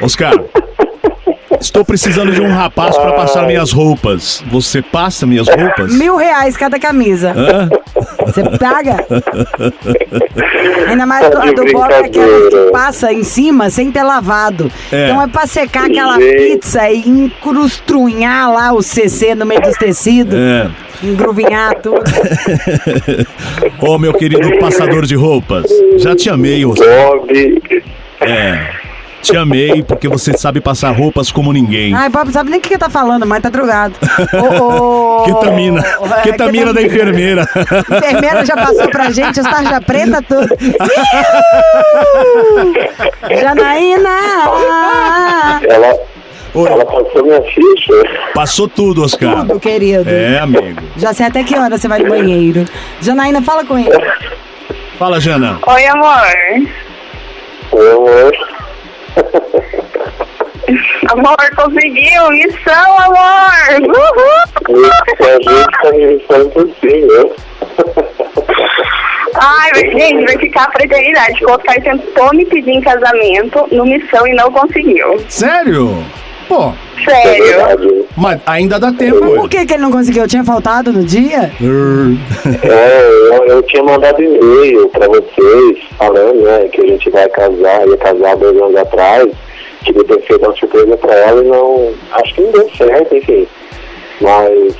Oscar, 0.00 0.32
estou 1.60 1.84
precisando 1.84 2.32
de 2.32 2.40
um 2.40 2.50
rapaz 2.50 2.96
para 2.96 3.12
passar 3.12 3.46
minhas 3.46 3.72
roupas. 3.72 4.42
Você 4.50 4.82
passa 4.82 5.26
minhas 5.26 5.48
roupas? 5.48 5.92
Mil 5.94 6.16
reais 6.16 6.56
cada 6.56 6.78
camisa. 6.78 7.32
Hã? 7.36 7.68
Você 8.26 8.42
paga? 8.58 8.96
Ainda 10.88 11.06
mais 11.06 11.28
Tá 11.30 11.42
a 11.42 11.52
do 11.52 11.64
Bob 11.72 11.90
é 11.92 11.98
aquelas 11.98 12.48
que 12.48 12.70
passa 12.70 13.12
em 13.12 13.22
cima 13.22 13.70
sem 13.70 13.90
ter 13.90 14.02
lavado. 14.02 14.70
É. 14.92 15.06
Então 15.06 15.22
é 15.22 15.26
pra 15.26 15.46
secar 15.46 15.86
aquela 15.86 16.18
Gente. 16.18 16.36
pizza 16.36 16.88
e 16.90 17.08
encrustrunhar 17.08 18.52
lá 18.52 18.72
o 18.72 18.82
CC 18.82 19.34
no 19.34 19.44
meio 19.44 19.60
dos 19.60 19.76
tecidos. 19.76 20.34
É. 20.34 20.68
Engruvinhar 21.02 21.76
tudo. 21.80 22.02
Ô, 23.80 23.98
meu 23.98 24.12
querido 24.14 24.58
passador 24.58 25.06
de 25.06 25.14
roupas, 25.14 25.66
já 25.98 26.16
te 26.16 26.28
amei. 26.28 26.64
Bob. 26.64 27.62
É. 28.20 28.87
Te 29.28 29.36
amei 29.36 29.82
porque 29.82 30.08
você 30.08 30.36
sabe 30.36 30.58
passar 30.58 30.90
roupas 30.92 31.30
como 31.30 31.52
ninguém. 31.52 31.94
Ai, 31.94 32.08
Bob, 32.08 32.32
sabe 32.32 32.48
nem 32.50 32.58
o 32.58 32.62
que 32.62 32.70
que 32.70 32.78
tá 32.78 32.88
falando, 32.88 33.26
mas 33.26 33.42
tá 33.42 33.50
drogado. 33.50 33.94
Ô, 34.58 35.18
ô, 35.18 35.22
Ketamina. 35.24 35.80
é, 35.80 36.20
Ketamina 36.22 36.72
da 36.72 36.80
enfermeira. 36.80 37.46
A 37.54 37.96
enfermeira 37.98 38.46
já 38.46 38.56
passou 38.56 38.88
pra 38.88 39.10
gente, 39.10 39.38
os 39.38 39.46
tarja 39.46 39.80
preta 39.82 40.22
tudo. 40.22 40.48
Janaína! 43.30 44.08
Ela, 45.68 45.98
Oi. 46.54 46.70
ela 46.70 46.84
passou 46.86 47.22
minha 47.24 47.42
ficha. 47.42 47.92
Passou 48.34 48.66
tudo, 48.66 49.04
Oscar. 49.04 49.40
Tudo, 49.46 49.60
querido. 49.60 50.08
É, 50.08 50.38
amigo. 50.38 50.80
Já 50.96 51.12
sei 51.12 51.26
até 51.26 51.44
que 51.44 51.54
hora 51.58 51.76
você 51.76 51.86
vai 51.86 51.98
no 51.98 52.08
banheiro. 52.08 52.64
Janaína, 53.00 53.42
fala 53.42 53.64
com 53.64 53.78
ele. 53.78 53.90
Fala, 54.98 55.20
Jana. 55.20 55.58
Oi, 55.66 55.86
amor. 55.86 56.16
Oi, 57.72 57.90
amor. 57.92 58.57
Amor, 61.10 61.36
conseguiu! 61.56 62.30
Missão, 62.30 62.98
amor! 62.98 63.88
Uhul! 63.88 64.84
A 65.20 65.92
gente 65.92 66.26
tá 66.26 66.38
missão 66.38 66.50
possível. 66.50 67.34
Ai, 69.40 69.70
mas, 69.72 69.92
gente, 69.92 70.24
vai 70.26 70.38
ficar 70.38 70.70
pra 70.70 70.84
eternidade. 70.84 71.44
O 71.44 71.50
Oscar 71.50 71.80
tentou 71.82 72.30
me 72.34 72.44
pedir 72.46 72.70
em 72.72 72.80
casamento 72.80 73.66
no 73.70 73.84
Missão 73.86 74.26
e 74.26 74.34
não 74.34 74.50
conseguiu. 74.50 75.18
Sério? 75.28 76.04
Pô, 76.48 76.72
É 77.06 77.10
Sério. 77.10 77.44
verdade. 77.44 78.04
mas 78.16 78.40
ainda 78.46 78.80
dá 78.80 78.90
tempo. 78.90 79.18
Por 79.18 79.38
hoje. 79.40 79.48
que, 79.48 79.66
que 79.66 79.74
ele 79.74 79.82
não 79.82 79.90
conseguiu? 79.92 80.26
Tinha 80.26 80.42
faltado 80.44 80.92
no 80.92 81.04
dia? 81.04 81.50
É, 82.62 83.36
eu, 83.36 83.44
eu 83.46 83.62
tinha 83.64 83.82
mandado 83.82 84.22
e-mail 84.22 84.88
pra 84.88 85.06
vocês 85.06 85.78
falando, 85.98 86.42
né, 86.42 86.66
que 86.72 86.80
a 86.80 86.86
gente 86.86 87.10
vai 87.10 87.28
casar, 87.28 87.86
ia 87.86 87.96
casar 87.98 88.36
dois 88.36 88.56
anos 88.56 88.76
atrás. 88.76 89.28
Queria 89.84 90.04
ter 90.04 90.20
feito 90.22 90.44
uma 90.44 90.56
surpresa 90.56 90.96
pra 90.96 91.14
ela 91.14 91.42
e 91.42 91.48
não. 91.48 91.94
Acho 92.12 92.34
que 92.34 92.40
não 92.40 92.52
deu 92.52 92.70
certo, 92.76 93.14
enfim. 93.14 93.46
Mas, 94.20 94.74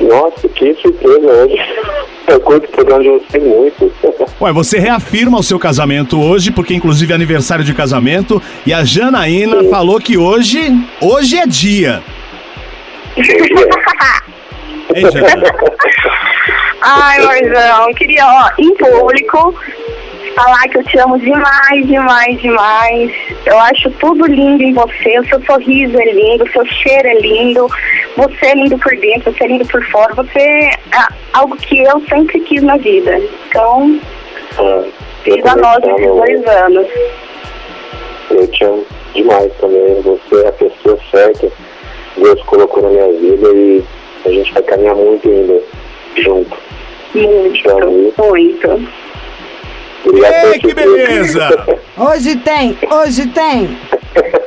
nossa, 0.00 0.48
que 0.48 0.74
surpresa 0.74 1.26
hoje. 1.26 1.56
Eu 2.28 2.40
curto 2.40 2.66
o 2.66 2.72
programa 2.72 3.02
de 3.02 3.08
vocês 3.08 3.42
muito. 3.42 3.90
Ué, 4.40 4.52
você 4.52 4.78
reafirma 4.78 5.38
o 5.38 5.42
seu 5.42 5.58
casamento 5.58 6.20
hoje, 6.20 6.52
porque 6.52 6.74
inclusive 6.74 7.10
é 7.10 7.14
aniversário 7.14 7.64
de 7.64 7.72
casamento, 7.72 8.40
e 8.66 8.72
a 8.72 8.84
Janaína 8.84 9.64
falou 9.64 9.98
que 9.98 10.18
hoje, 10.18 10.70
hoje 11.00 11.38
é 11.38 11.46
dia. 11.46 12.02
Hein, 14.94 15.04
Jana? 15.12 15.42
Ai, 16.80 17.18
amorzão, 17.18 17.92
queria, 17.94 18.24
ó, 18.26 18.50
em 18.58 18.74
público, 18.74 19.54
falar 20.38 20.68
que 20.68 20.78
eu 20.78 20.84
te 20.84 20.98
amo 20.98 21.18
demais, 21.18 21.86
demais, 21.86 22.40
demais. 22.40 23.10
Eu 23.44 23.58
acho 23.58 23.90
tudo 23.92 24.24
lindo 24.26 24.62
em 24.62 24.72
você, 24.72 25.18
o 25.18 25.28
seu 25.28 25.42
sorriso 25.44 25.98
é 25.98 26.12
lindo, 26.12 26.44
o 26.44 26.50
seu 26.50 26.64
cheiro 26.66 27.08
é 27.08 27.14
lindo. 27.14 27.66
você 28.16 28.46
é 28.46 28.54
lindo 28.54 28.78
por 28.78 28.96
dentro, 28.96 29.32
você 29.32 29.44
é 29.44 29.48
lindo 29.48 29.66
por 29.66 29.84
fora, 29.86 30.14
você 30.14 30.38
é 30.38 30.70
algo 31.32 31.56
que 31.56 31.80
eu 31.80 32.00
sempre 32.08 32.38
quis 32.40 32.62
na 32.62 32.76
vida. 32.76 33.20
Então, 33.48 33.98
Ah, 34.58 34.84
fiz 35.24 35.44
a 35.44 35.56
nós 35.56 35.78
esses 35.84 36.06
dois 36.06 36.46
anos. 36.46 36.86
Eu 38.30 38.46
te 38.48 38.64
amo 38.64 38.86
demais 39.14 39.52
também. 39.60 40.00
Você 40.02 40.44
é 40.44 40.48
a 40.48 40.52
pessoa 40.52 40.98
certa. 41.10 41.50
Deus 42.16 42.42
colocou 42.44 42.82
na 42.82 42.90
minha 42.90 43.12
vida 43.12 43.48
e 43.48 43.84
a 44.24 44.28
gente 44.28 44.52
vai 44.52 44.62
caminhar 44.62 44.94
muito 44.94 45.28
ainda 45.28 45.60
junto. 46.16 46.56
Muito, 47.14 48.14
muito. 48.18 49.07
Obrigado 50.08 50.52
Ei, 50.52 50.58
que 50.58 50.74
beleza! 50.74 51.66
Hoje 51.96 52.36
tem, 52.36 52.78
hoje 52.90 53.26
tem. 53.26 53.78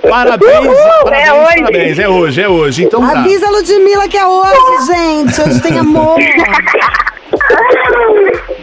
Parabéns, 0.09 0.65
Uhul, 0.65 0.75
parabéns, 1.03 1.27
é 1.27 1.33
hoje. 1.33 1.55
parabéns. 1.61 1.99
É 1.99 2.09
hoje, 2.09 2.41
é 2.41 2.49
hoje. 2.49 2.83
Então 2.83 2.99
tá. 3.01 3.19
Avisa 3.19 3.47
a 3.47 3.49
Ludmilla 3.51 4.07
que 4.07 4.17
é 4.17 4.25
hoje, 4.25 4.85
gente. 4.87 5.41
Hoje 5.41 5.61
tem 5.61 5.77
amor. 5.77 6.17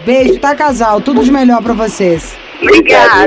Beijo, 0.04 0.38
tá, 0.40 0.54
casal? 0.54 1.00
Tudo 1.00 1.22
de 1.22 1.30
melhor 1.30 1.62
pra 1.62 1.72
vocês. 1.74 2.36
Obrigada. 2.60 3.26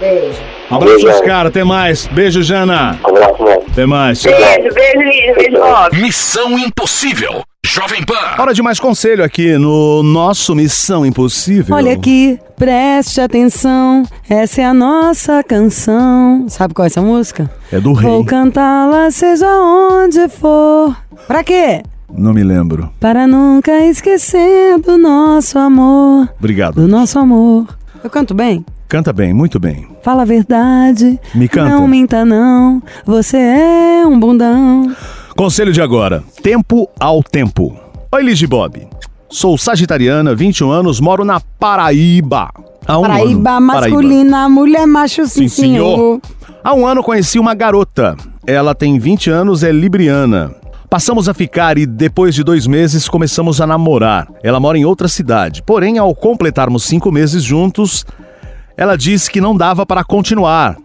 Beijo. 0.00 0.40
Um 0.70 0.76
abraço, 0.76 1.08
Oscar. 1.08 1.46
Até 1.46 1.64
mais. 1.64 2.06
Beijo, 2.06 2.42
Jana. 2.42 2.98
Um 3.04 3.08
abraço, 3.10 3.42
mano. 3.42 3.62
Até 3.70 3.86
mais. 3.86 4.22
Beijo, 4.22 4.74
beijo, 4.74 5.34
beijo, 5.36 5.58
Bob. 5.58 6.00
Missão 6.00 6.58
Impossível. 6.58 7.42
Jovem 7.72 8.02
Pan. 8.04 8.34
Hora 8.36 8.52
de 8.52 8.60
mais 8.62 8.80
conselho 8.80 9.22
aqui 9.22 9.56
no 9.56 10.02
nosso 10.02 10.56
Missão 10.56 11.06
Impossível. 11.06 11.76
Olha 11.76 11.92
aqui, 11.92 12.36
preste 12.56 13.20
atenção. 13.20 14.02
Essa 14.28 14.62
é 14.62 14.64
a 14.64 14.74
nossa 14.74 15.40
canção. 15.44 16.46
Sabe 16.48 16.74
qual 16.74 16.82
é 16.82 16.88
essa 16.88 17.00
música? 17.00 17.48
É 17.70 17.78
do 17.78 17.92
rei. 17.92 18.10
Vou 18.10 18.24
cantá-la 18.24 19.08
seja 19.12 19.46
onde 19.46 20.28
for. 20.28 20.96
Pra 21.28 21.44
quê? 21.44 21.84
Não 22.12 22.34
me 22.34 22.42
lembro. 22.42 22.90
Para 22.98 23.28
nunca 23.28 23.86
esquecer 23.86 24.76
do 24.80 24.98
nosso 24.98 25.56
amor. 25.56 26.28
Obrigado. 26.40 26.74
Do 26.74 26.88
nosso 26.88 27.20
amor. 27.20 27.68
Eu 28.02 28.10
canto 28.10 28.34
bem? 28.34 28.66
Canta 28.88 29.12
bem, 29.12 29.32
muito 29.32 29.60
bem. 29.60 29.86
Fala 30.02 30.22
a 30.22 30.24
verdade. 30.24 31.20
Me 31.36 31.48
canta. 31.48 31.70
Não 31.70 31.86
minta, 31.86 32.24
não. 32.24 32.82
Você 33.06 33.36
é 33.36 34.04
um 34.04 34.18
bundão. 34.18 34.92
Conselho 35.40 35.72
de 35.72 35.80
agora: 35.80 36.22
tempo 36.42 36.86
ao 37.00 37.22
tempo. 37.22 37.74
Oi, 38.12 38.22
Ligia 38.22 38.46
Bob. 38.46 38.86
Sou 39.30 39.56
sagitariana, 39.56 40.34
21 40.34 40.70
anos, 40.70 41.00
moro 41.00 41.24
na 41.24 41.40
Paraíba. 41.40 42.50
Há 42.86 42.98
um 42.98 43.02
Paraíba 43.04 43.52
ano. 43.52 43.66
masculina, 43.66 44.50
mulher 44.50 44.86
macho, 44.86 45.26
sim, 45.26 45.48
Sim, 45.48 45.62
senhor. 45.62 46.20
Há 46.62 46.74
um 46.74 46.86
ano 46.86 47.02
conheci 47.02 47.38
uma 47.38 47.54
garota. 47.54 48.18
Ela 48.46 48.74
tem 48.74 48.98
20 48.98 49.30
anos, 49.30 49.62
é 49.62 49.72
libriana. 49.72 50.54
Passamos 50.90 51.26
a 51.26 51.32
ficar 51.32 51.78
e 51.78 51.86
depois 51.86 52.34
de 52.34 52.44
dois 52.44 52.66
meses 52.66 53.08
começamos 53.08 53.62
a 53.62 53.66
namorar. 53.66 54.28
Ela 54.42 54.60
mora 54.60 54.76
em 54.76 54.84
outra 54.84 55.08
cidade. 55.08 55.62
Porém, 55.62 55.96
ao 55.96 56.14
completarmos 56.14 56.84
cinco 56.84 57.10
meses 57.10 57.42
juntos, 57.42 58.04
ela 58.76 58.94
disse 58.94 59.30
que 59.30 59.40
não 59.40 59.56
dava 59.56 59.86
para 59.86 60.04
continuar. 60.04 60.76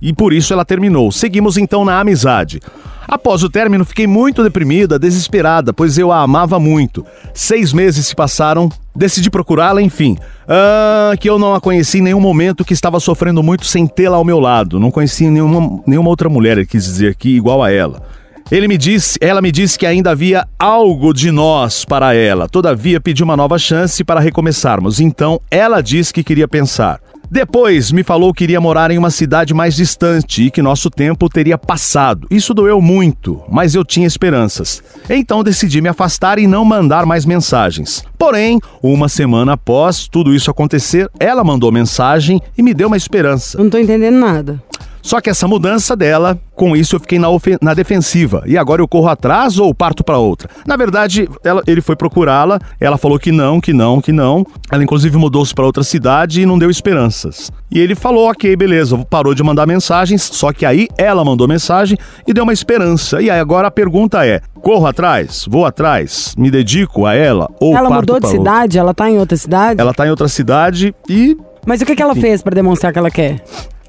E 0.00 0.12
por 0.12 0.32
isso 0.32 0.52
ela 0.52 0.64
terminou. 0.64 1.10
Seguimos 1.10 1.56
então 1.56 1.84
na 1.84 1.98
amizade. 2.00 2.60
Após 3.08 3.42
o 3.42 3.48
término, 3.48 3.86
fiquei 3.86 4.06
muito 4.06 4.42
deprimida, 4.42 4.98
desesperada, 4.98 5.72
pois 5.72 5.96
eu 5.96 6.12
a 6.12 6.20
amava 6.20 6.60
muito. 6.60 7.06
Seis 7.32 7.72
meses 7.72 8.06
se 8.06 8.14
passaram, 8.14 8.68
decidi 8.94 9.30
procurá-la, 9.30 9.80
enfim. 9.80 10.18
Ah, 10.46 11.14
que 11.18 11.28
eu 11.28 11.38
não 11.38 11.54
a 11.54 11.60
conheci 11.60 11.98
em 11.98 12.02
nenhum 12.02 12.20
momento, 12.20 12.66
que 12.66 12.74
estava 12.74 13.00
sofrendo 13.00 13.42
muito 13.42 13.64
sem 13.64 13.86
tê-la 13.86 14.18
ao 14.18 14.24
meu 14.24 14.38
lado. 14.38 14.78
Não 14.78 14.90
conheci 14.90 15.28
nenhuma, 15.30 15.82
nenhuma 15.86 16.10
outra 16.10 16.28
mulher, 16.28 16.58
ele 16.58 16.66
quis 16.66 16.84
dizer 16.84 17.10
aqui, 17.10 17.34
igual 17.34 17.62
a 17.62 17.70
ela. 17.70 18.02
Ele 18.50 18.68
me 18.68 18.76
disse, 18.76 19.18
ela 19.22 19.40
me 19.40 19.50
disse 19.50 19.78
que 19.78 19.86
ainda 19.86 20.10
havia 20.10 20.46
algo 20.58 21.14
de 21.14 21.30
nós 21.30 21.86
para 21.86 22.14
ela. 22.14 22.46
Todavia, 22.46 23.00
pedi 23.00 23.22
uma 23.22 23.36
nova 23.36 23.58
chance 23.58 24.04
para 24.04 24.20
recomeçarmos. 24.20 25.00
Então, 25.00 25.40
ela 25.50 25.82
disse 25.82 26.12
que 26.12 26.24
queria 26.24 26.48
pensar. 26.48 27.00
Depois 27.30 27.92
me 27.92 28.02
falou 28.02 28.32
que 28.32 28.44
iria 28.44 28.60
morar 28.60 28.90
em 28.90 28.96
uma 28.96 29.10
cidade 29.10 29.52
mais 29.52 29.76
distante 29.76 30.44
e 30.44 30.50
que 30.50 30.62
nosso 30.62 30.88
tempo 30.88 31.28
teria 31.28 31.58
passado. 31.58 32.26
Isso 32.30 32.54
doeu 32.54 32.80
muito, 32.80 33.42
mas 33.50 33.74
eu 33.74 33.84
tinha 33.84 34.06
esperanças. 34.06 34.82
Então 35.10 35.44
decidi 35.44 35.82
me 35.82 35.88
afastar 35.88 36.38
e 36.38 36.46
não 36.46 36.64
mandar 36.64 37.04
mais 37.04 37.26
mensagens. 37.26 38.02
Porém, 38.16 38.58
uma 38.82 39.08
semana 39.08 39.52
após 39.52 40.08
tudo 40.08 40.34
isso 40.34 40.50
acontecer, 40.50 41.10
ela 41.20 41.44
mandou 41.44 41.70
mensagem 41.70 42.40
e 42.56 42.62
me 42.62 42.72
deu 42.72 42.88
uma 42.88 42.96
esperança. 42.96 43.58
Não 43.58 43.68
tô 43.68 43.76
entendendo 43.76 44.16
nada. 44.16 44.62
Só 45.08 45.22
que 45.22 45.30
essa 45.30 45.48
mudança 45.48 45.96
dela, 45.96 46.38
com 46.54 46.76
isso 46.76 46.94
eu 46.94 47.00
fiquei 47.00 47.18
na, 47.18 47.28
na 47.62 47.72
defensiva. 47.72 48.42
E 48.44 48.58
agora 48.58 48.82
eu 48.82 48.86
corro 48.86 49.08
atrás 49.08 49.58
ou 49.58 49.74
parto 49.74 50.04
pra 50.04 50.18
outra? 50.18 50.50
Na 50.66 50.76
verdade, 50.76 51.26
ela- 51.42 51.62
ele 51.66 51.80
foi 51.80 51.96
procurá-la, 51.96 52.58
ela 52.78 52.98
falou 52.98 53.18
que 53.18 53.32
não, 53.32 53.58
que 53.58 53.72
não, 53.72 54.02
que 54.02 54.12
não. 54.12 54.44
Ela 54.70 54.84
inclusive 54.84 55.16
mudou-se 55.16 55.54
pra 55.54 55.64
outra 55.64 55.82
cidade 55.82 56.42
e 56.42 56.44
não 56.46 56.58
deu 56.58 56.68
esperanças. 56.68 57.50
E 57.70 57.78
ele 57.80 57.94
falou: 57.94 58.28
ok, 58.30 58.54
beleza, 58.54 58.98
parou 59.08 59.34
de 59.34 59.42
mandar 59.42 59.66
mensagens. 59.66 60.20
Só 60.30 60.52
que 60.52 60.66
aí 60.66 60.88
ela 60.98 61.24
mandou 61.24 61.48
mensagem 61.48 61.96
e 62.26 62.34
deu 62.34 62.44
uma 62.44 62.52
esperança. 62.52 63.22
E 63.22 63.30
aí 63.30 63.40
agora 63.40 63.68
a 63.68 63.70
pergunta 63.70 64.26
é: 64.26 64.42
corro 64.60 64.86
atrás? 64.86 65.46
Vou 65.48 65.64
atrás? 65.64 66.34
Me 66.36 66.50
dedico 66.50 67.06
a 67.06 67.14
ela? 67.14 67.48
Ou 67.62 67.74
ela 67.74 67.88
mudou 67.88 68.16
de 68.16 68.20
pra 68.20 68.28
outra? 68.28 68.30
cidade? 68.52 68.78
Ela 68.78 68.92
tá 68.92 69.08
em 69.10 69.18
outra 69.18 69.38
cidade? 69.38 69.80
Ela 69.80 69.94
tá 69.94 70.06
em 70.06 70.10
outra 70.10 70.28
cidade 70.28 70.94
e 71.08 71.34
Mas 71.64 71.80
o 71.80 71.86
que, 71.86 71.96
que 71.96 72.02
ela 72.02 72.14
fez 72.14 72.42
pra 72.42 72.54
demonstrar 72.54 72.92
que 72.92 72.98
ela 72.98 73.10
quer? 73.10 73.42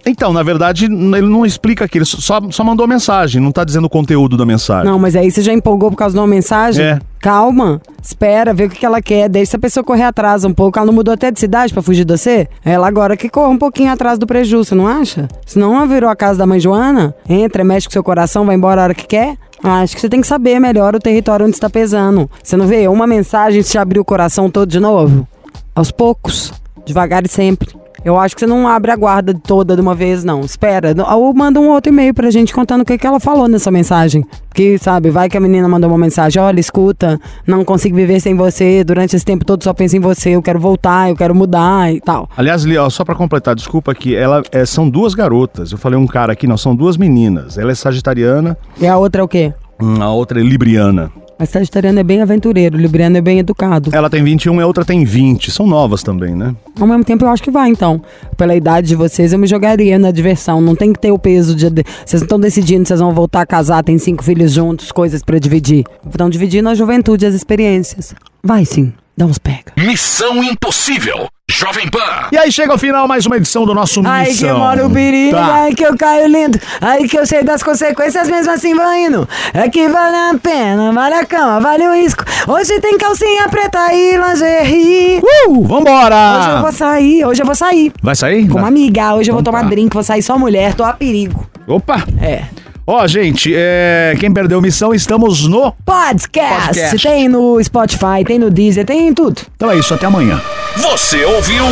Então, 0.09 0.33
na 0.33 0.41
verdade, 0.41 0.85
ele 0.85 1.21
não 1.29 1.45
explica 1.45 1.85
aqui, 1.85 1.99
ele 1.99 2.05
só, 2.05 2.41
só 2.49 2.63
mandou 2.63 2.83
a 2.83 2.87
mensagem, 2.87 3.39
não 3.39 3.51
tá 3.51 3.63
dizendo 3.63 3.85
o 3.85 3.89
conteúdo 3.89 4.35
da 4.35 4.45
mensagem. 4.45 4.85
Não, 4.85 4.97
mas 4.97 5.15
aí 5.15 5.29
você 5.29 5.41
já 5.41 5.53
empolgou 5.53 5.91
por 5.91 5.97
causa 5.97 6.15
de 6.15 6.19
uma 6.19 6.27
mensagem? 6.27 6.83
É. 6.83 6.99
Calma, 7.19 7.81
espera, 8.01 8.53
vê 8.53 8.63
o 8.63 8.69
que, 8.69 8.85
ela 8.85 9.01
quer, 9.01 9.29
deixa 9.29 9.57
a 9.57 9.59
pessoa 9.59 9.83
correr 9.83 10.03
atrás 10.03 10.43
um 10.43 10.53
pouco. 10.53 10.79
Ela 10.79 10.87
não 10.87 10.93
mudou 10.93 11.13
até 11.13 11.29
de 11.29 11.39
cidade 11.39 11.71
pra 11.71 11.83
fugir 11.83 12.05
de 12.05 12.17
você? 12.17 12.47
Ela 12.65 12.87
agora 12.87 13.15
que 13.15 13.29
corra 13.29 13.49
um 13.49 13.57
pouquinho 13.57 13.91
atrás 13.91 14.17
do 14.17 14.25
prejuízo, 14.25 14.69
você 14.69 14.75
não 14.75 14.87
acha? 14.87 15.27
Senão 15.45 15.75
ela 15.75 15.85
virou 15.85 16.09
a 16.09 16.15
casa 16.15 16.39
da 16.39 16.47
mãe 16.47 16.59
Joana, 16.59 17.13
entra, 17.27 17.63
mexe 17.63 17.87
com 17.87 17.93
seu 17.93 18.03
coração, 18.03 18.45
vai 18.45 18.55
embora 18.55 18.81
a 18.81 18.83
hora 18.85 18.93
que 18.95 19.05
quer. 19.05 19.37
Acho 19.61 19.93
que 19.93 20.01
você 20.01 20.09
tem 20.09 20.21
que 20.21 20.27
saber 20.27 20.59
melhor 20.59 20.95
o 20.95 20.99
território 20.99 21.45
onde 21.45 21.55
está 21.55 21.69
pesando. 21.69 22.29
Você 22.41 22.55
não 22.55 22.65
vê? 22.65 22.87
Uma 22.87 23.05
mensagem 23.05 23.61
te 23.61 23.77
abriu 23.77 24.01
o 24.01 24.05
coração 24.05 24.49
todo 24.49 24.69
de 24.69 24.79
novo? 24.79 25.27
Aos 25.75 25.91
poucos, 25.91 26.53
devagar 26.85 27.25
e 27.25 27.29
sempre. 27.29 27.69
Eu 28.03 28.17
acho 28.17 28.33
que 28.35 28.39
você 28.39 28.47
não 28.47 28.67
abre 28.67 28.91
a 28.91 28.95
guarda 28.95 29.33
toda 29.33 29.75
de 29.75 29.81
uma 29.81 29.93
vez, 29.93 30.23
não. 30.23 30.41
Espera. 30.41 30.95
Ou 31.15 31.33
manda 31.33 31.59
um 31.59 31.69
outro 31.69 31.91
e-mail 31.91 32.13
pra 32.13 32.31
gente 32.31 32.53
contando 32.53 32.81
o 32.81 32.85
que, 32.85 32.97
que 32.97 33.05
ela 33.05 33.19
falou 33.19 33.47
nessa 33.47 33.69
mensagem. 33.69 34.25
Porque, 34.47 34.77
sabe, 34.77 35.09
vai 35.09 35.29
que 35.29 35.37
a 35.37 35.39
menina 35.39 35.67
mandou 35.67 35.89
uma 35.89 35.97
mensagem: 35.97 36.41
olha, 36.41 36.59
escuta, 36.59 37.19
não 37.45 37.63
consigo 37.65 37.95
viver 37.95 38.19
sem 38.19 38.35
você. 38.35 38.83
Durante 38.83 39.15
esse 39.15 39.25
tempo 39.25 39.43
todo 39.45 39.63
só 39.63 39.73
penso 39.73 39.97
em 39.97 39.99
você. 39.99 40.31
Eu 40.31 40.41
quero 40.41 40.59
voltar, 40.59 41.09
eu 41.09 41.15
quero 41.15 41.35
mudar 41.35 41.93
e 41.93 41.99
tal. 41.99 42.29
Aliás, 42.37 42.63
Li, 42.63 42.77
ó, 42.77 42.89
só 42.89 43.03
pra 43.03 43.15
completar, 43.15 43.53
desculpa 43.55 43.91
aqui, 43.91 44.15
ela 44.15 44.41
é, 44.51 44.65
são 44.65 44.89
duas 44.89 45.13
garotas. 45.13 45.71
Eu 45.71 45.77
falei 45.77 45.99
um 45.99 46.07
cara 46.07 46.33
aqui, 46.33 46.47
não, 46.47 46.57
são 46.57 46.75
duas 46.75 46.97
meninas. 46.97 47.57
Ela 47.57 47.71
é 47.71 47.75
sagitariana, 47.75 48.57
E 48.79 48.87
a 48.87 48.97
outra 48.97 49.21
é 49.21 49.23
o 49.23 49.27
quê? 49.27 49.53
hum, 49.81 50.01
a 50.01 50.09
outra 50.11 50.39
é 50.39 50.43
libriana. 50.43 51.11
A 51.39 51.45
sagitariano 51.45 51.97
é 51.97 52.03
bem 52.03 52.21
aventureiro, 52.21 52.77
o 52.77 52.81
libriano 52.81 53.15
é 53.15 53.21
bem 53.21 53.39
educado. 53.39 53.91
Ela 53.93 54.09
tem 54.09 54.21
21 54.21 54.59
e 54.59 54.61
a 54.61 54.67
outra 54.67 54.83
tem 54.83 55.05
20. 55.05 55.49
São 55.51 55.65
novas 55.65 56.03
também, 56.03 56.35
né? 56.35 56.53
Ao 56.77 56.85
mesmo 56.85 57.05
tempo, 57.05 57.23
eu 57.23 57.29
acho 57.29 57.41
que 57.41 57.49
vai, 57.49 57.69
então. 57.69 58.01
Pela 58.35 58.53
idade 58.53 58.89
de 58.89 58.95
vocês, 58.95 59.31
eu 59.31 59.39
me 59.39 59.47
jogaria 59.47 59.97
na 59.97 60.11
diversão. 60.11 60.59
Não 60.59 60.75
tem 60.75 60.91
que 60.91 60.99
ter 60.99 61.13
o 61.13 61.17
peso 61.17 61.55
de. 61.55 61.65
Vocês 62.05 62.21
não 62.21 62.25
estão 62.25 62.39
decidindo 62.41 62.83
se 62.83 62.89
vocês 62.89 62.99
vão 62.99 63.13
voltar 63.13 63.39
a 63.39 63.45
casar, 63.45 63.81
tem 63.85 63.97
cinco 63.97 64.21
filhos 64.21 64.51
juntos, 64.51 64.91
coisas 64.91 65.23
pra 65.23 65.39
dividir. 65.39 65.85
Estão 66.05 66.29
dividindo 66.29 66.67
a 66.67 66.75
juventude, 66.75 67.25
as 67.25 67.33
experiências. 67.33 68.13
Vai 68.43 68.65
sim, 68.65 68.91
dá 69.15 69.25
uns 69.25 69.37
pega. 69.37 69.71
Missão 69.77 70.43
Impossível. 70.43 71.29
Jovem 71.51 71.89
Pan. 71.89 72.27
E 72.31 72.37
aí 72.37 72.51
chega 72.51 72.71
ao 72.71 72.77
final 72.77 73.07
mais 73.07 73.25
uma 73.25 73.35
edição 73.37 73.65
do 73.65 73.73
nosso 73.73 74.03
Ai, 74.05 74.25
que 74.25 74.31
Missão. 74.43 74.59
mora 74.59 74.85
o 74.85 74.89
perigo, 74.89 75.35
Tá. 75.35 75.53
ai 75.63 75.73
que 75.73 75.83
eu 75.83 75.97
caio 75.97 76.27
lindo, 76.27 76.59
ai 76.79 77.05
que 77.07 77.17
eu 77.17 77.25
sei 77.25 77.43
das 77.43 77.63
consequências, 77.63 78.29
mesmo 78.29 78.51
assim 78.53 78.75
vou 78.75 78.93
indo. 78.93 79.27
É 79.51 79.67
que 79.67 79.89
vale 79.89 80.15
a 80.15 80.35
pena, 80.37 80.91
vale 80.91 81.15
a 81.15 81.25
cama, 81.25 81.59
vale 81.59 81.87
o 81.87 81.93
risco. 81.95 82.23
Hoje 82.47 82.79
tem 82.79 82.99
calcinha 82.99 83.49
preta 83.49 83.91
e 83.91 84.15
lingerie. 84.15 85.21
Uh, 85.47 85.63
vambora! 85.65 86.37
Hoje 86.37 86.49
eu 86.51 86.61
vou 86.61 86.71
sair, 86.71 87.25
hoje 87.25 87.41
eu 87.41 87.45
vou 87.47 87.55
sair. 87.55 87.91
Vai 88.01 88.15
sair? 88.15 88.47
Com 88.47 88.59
uma 88.59 88.67
amiga, 88.67 89.15
hoje 89.15 89.31
eu 89.31 89.33
vou 89.33 89.43
tomar 89.43 89.63
tá. 89.63 89.69
drink, 89.69 89.91
vou 89.91 90.03
sair 90.03 90.21
só 90.21 90.37
mulher, 90.37 90.75
tô 90.75 90.83
a 90.83 90.93
perigo. 90.93 91.49
Opa! 91.67 92.03
É. 92.21 92.43
Ó, 92.91 93.05
gente, 93.05 93.53
é... 93.55 94.15
quem 94.19 94.33
perdeu 94.33 94.59
missão, 94.59 94.95
estamos 94.95 95.45
no... 95.45 95.71
Podcast. 95.85 96.65
Podcast. 96.65 97.07
Tem 97.07 97.29
no 97.29 97.63
Spotify, 97.63 98.25
tem 98.25 98.39
no 98.39 98.49
Deezer, 98.49 98.83
tem 98.83 99.09
em 99.09 99.13
tudo. 99.13 99.39
Então 99.55 99.69
é 99.69 99.77
isso, 99.77 99.93
até 99.93 100.07
amanhã. 100.07 100.41
Você 100.75 101.23
ouviu? 101.23 101.65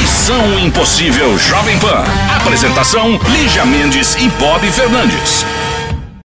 Missão 0.00 0.58
Impossível 0.58 1.38
Jovem 1.38 1.78
Pan. 1.78 2.02
Apresentação: 2.40 3.20
Lígia 3.30 3.64
Mendes 3.64 4.16
e 4.16 4.28
Bob 4.30 4.68
Fernandes. 4.68 5.46